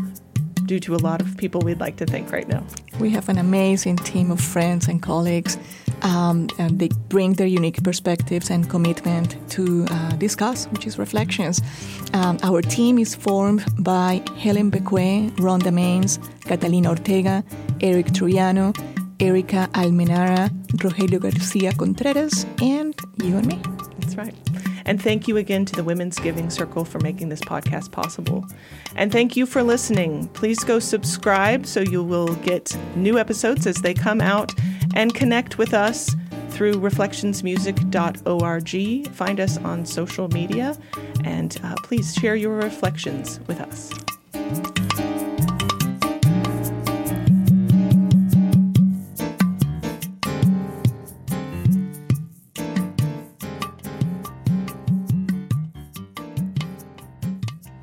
due 0.66 0.80
to 0.80 0.94
a 0.94 1.00
lot 1.08 1.20
of 1.20 1.36
people 1.36 1.60
we'd 1.60 1.80
like 1.80 1.96
to 1.96 2.06
thank 2.06 2.32
right 2.32 2.48
now. 2.48 2.62
We 2.98 3.10
have 3.10 3.28
an 3.28 3.38
amazing 3.38 3.96
team 3.96 4.30
of 4.30 4.40
friends 4.40 4.88
and 4.88 5.02
colleagues. 5.02 5.58
Um, 6.02 6.48
and 6.58 6.78
they 6.78 6.88
bring 7.08 7.34
their 7.34 7.46
unique 7.46 7.82
perspectives 7.82 8.50
and 8.50 8.68
commitment 8.68 9.36
to 9.52 9.86
uh, 9.90 10.10
discuss, 10.16 10.66
which 10.66 10.86
is 10.86 10.98
reflections. 10.98 11.62
Um, 12.12 12.38
our 12.42 12.60
team 12.60 12.98
is 12.98 13.14
formed 13.14 13.64
by 13.78 14.22
Helen 14.36 14.70
Beque, 14.70 15.30
Rhonda 15.36 15.72
Maines, 15.72 16.18
Catalina 16.42 16.90
Ortega, 16.90 17.42
Eric 17.80 18.06
Trujano, 18.08 18.76
Erica 19.20 19.68
Almenara, 19.72 20.50
Rogelio 20.82 21.18
Garcia 21.18 21.72
Contreras, 21.72 22.44
and 22.60 22.94
you 23.22 23.38
and 23.38 23.46
me. 23.46 23.58
That's 24.00 24.16
right. 24.16 24.34
And 24.86 25.02
thank 25.02 25.28
you 25.28 25.36
again 25.36 25.66
to 25.66 25.74
the 25.74 25.84
Women's 25.84 26.18
Giving 26.18 26.48
Circle 26.48 26.84
for 26.84 27.00
making 27.00 27.28
this 27.28 27.40
podcast 27.40 27.90
possible. 27.90 28.46
And 28.94 29.12
thank 29.12 29.36
you 29.36 29.44
for 29.44 29.62
listening. 29.62 30.28
Please 30.28 30.60
go 30.60 30.78
subscribe 30.78 31.66
so 31.66 31.80
you 31.80 32.02
will 32.02 32.34
get 32.36 32.76
new 32.94 33.18
episodes 33.18 33.66
as 33.66 33.76
they 33.76 33.92
come 33.92 34.20
out 34.20 34.52
and 34.94 35.12
connect 35.12 35.58
with 35.58 35.74
us 35.74 36.14
through 36.50 36.74
reflectionsmusic.org. 36.74 39.14
Find 39.14 39.40
us 39.40 39.58
on 39.58 39.84
social 39.84 40.28
media 40.28 40.78
and 41.24 41.60
uh, 41.64 41.74
please 41.82 42.14
share 42.14 42.36
your 42.36 42.54
reflections 42.54 43.40
with 43.48 43.60
us. 43.60 43.90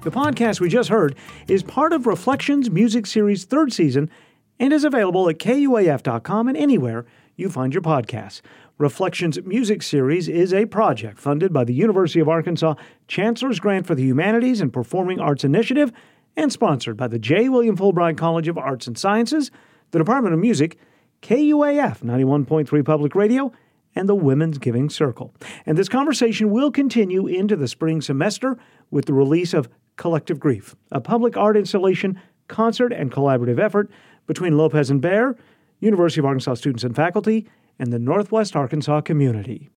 The 0.04 0.12
podcast 0.12 0.60
we 0.60 0.68
just 0.68 0.90
heard 0.90 1.16
is 1.48 1.64
part 1.64 1.94
of 1.94 2.02
RefleXions 2.04 2.70
Music 2.70 3.06
Series' 3.06 3.46
third 3.46 3.72
season 3.72 4.10
and 4.60 4.74
is 4.74 4.84
available 4.84 5.30
at 5.30 5.40
kuaf.com 5.40 6.50
and 6.50 6.58
anywhere 6.58 7.06
you 7.38 7.50
find 7.50 7.74
your 7.74 7.84
podcasts. 7.84 8.42
RefleXions 8.78 9.46
Music 9.46 9.82
Series 9.82 10.28
is 10.28 10.54
a 10.54 10.66
project 10.66 11.20
funded 11.20 11.54
by 11.54 11.64
the 11.64 11.74
University 11.74 12.20
of 12.20 12.28
Arkansas 12.28 12.76
Chancellor's 13.08 13.62
Grant 13.62 13.88
for 13.88 13.96
the 13.96 14.04
Humanities 14.04 14.60
and 14.60 14.74
Performing 14.74 15.22
Arts 15.22 15.46
Initiative 15.46 15.94
and 16.36 16.52
sponsored 16.52 16.98
by 16.98 17.08
the 17.08 17.18
J. 17.18 17.48
William 17.48 17.78
Fulbright 17.78 18.18
College 18.18 18.50
of 18.50 18.58
Arts 18.58 18.88
and 18.88 18.98
Sciences, 18.98 19.52
the 19.92 20.00
Department 20.00 20.34
of 20.34 20.42
Music, 20.42 20.78
KUAF 21.22 22.00
91.3 22.02 22.84
Public 22.84 23.16
Radio, 23.16 23.54
and 23.96 24.10
the 24.10 24.16
Women's 24.16 24.58
Giving 24.58 24.90
Circle. 24.90 25.34
And 25.66 25.78
this 25.78 25.88
conversation 25.88 26.52
will 26.52 26.72
continue 26.72 27.26
into 27.26 27.56
the 27.56 27.70
spring 27.70 28.02
semester 28.02 28.58
with 28.92 29.06
the 29.06 29.14
release 29.14 29.54
of 29.54 29.70
Collective 29.96 30.40
Grief, 30.40 30.76
a 30.92 31.00
public 31.00 31.38
art 31.38 31.56
installation, 31.56 32.20
concert, 32.48 32.92
and 32.92 33.12
collaborative 33.12 33.60
effort 33.60 33.90
between 34.28 34.58
Lopez 34.58 34.90
and 34.90 35.02
Baer, 35.02 35.36
University 35.80 36.20
of 36.20 36.26
Arkansas 36.26 36.56
students 36.56 36.84
and 36.84 36.96
faculty, 36.96 37.48
and 37.80 37.92
the 37.92 38.00
Northwest 38.00 38.56
Arkansas 38.56 39.02
community. 39.02 39.70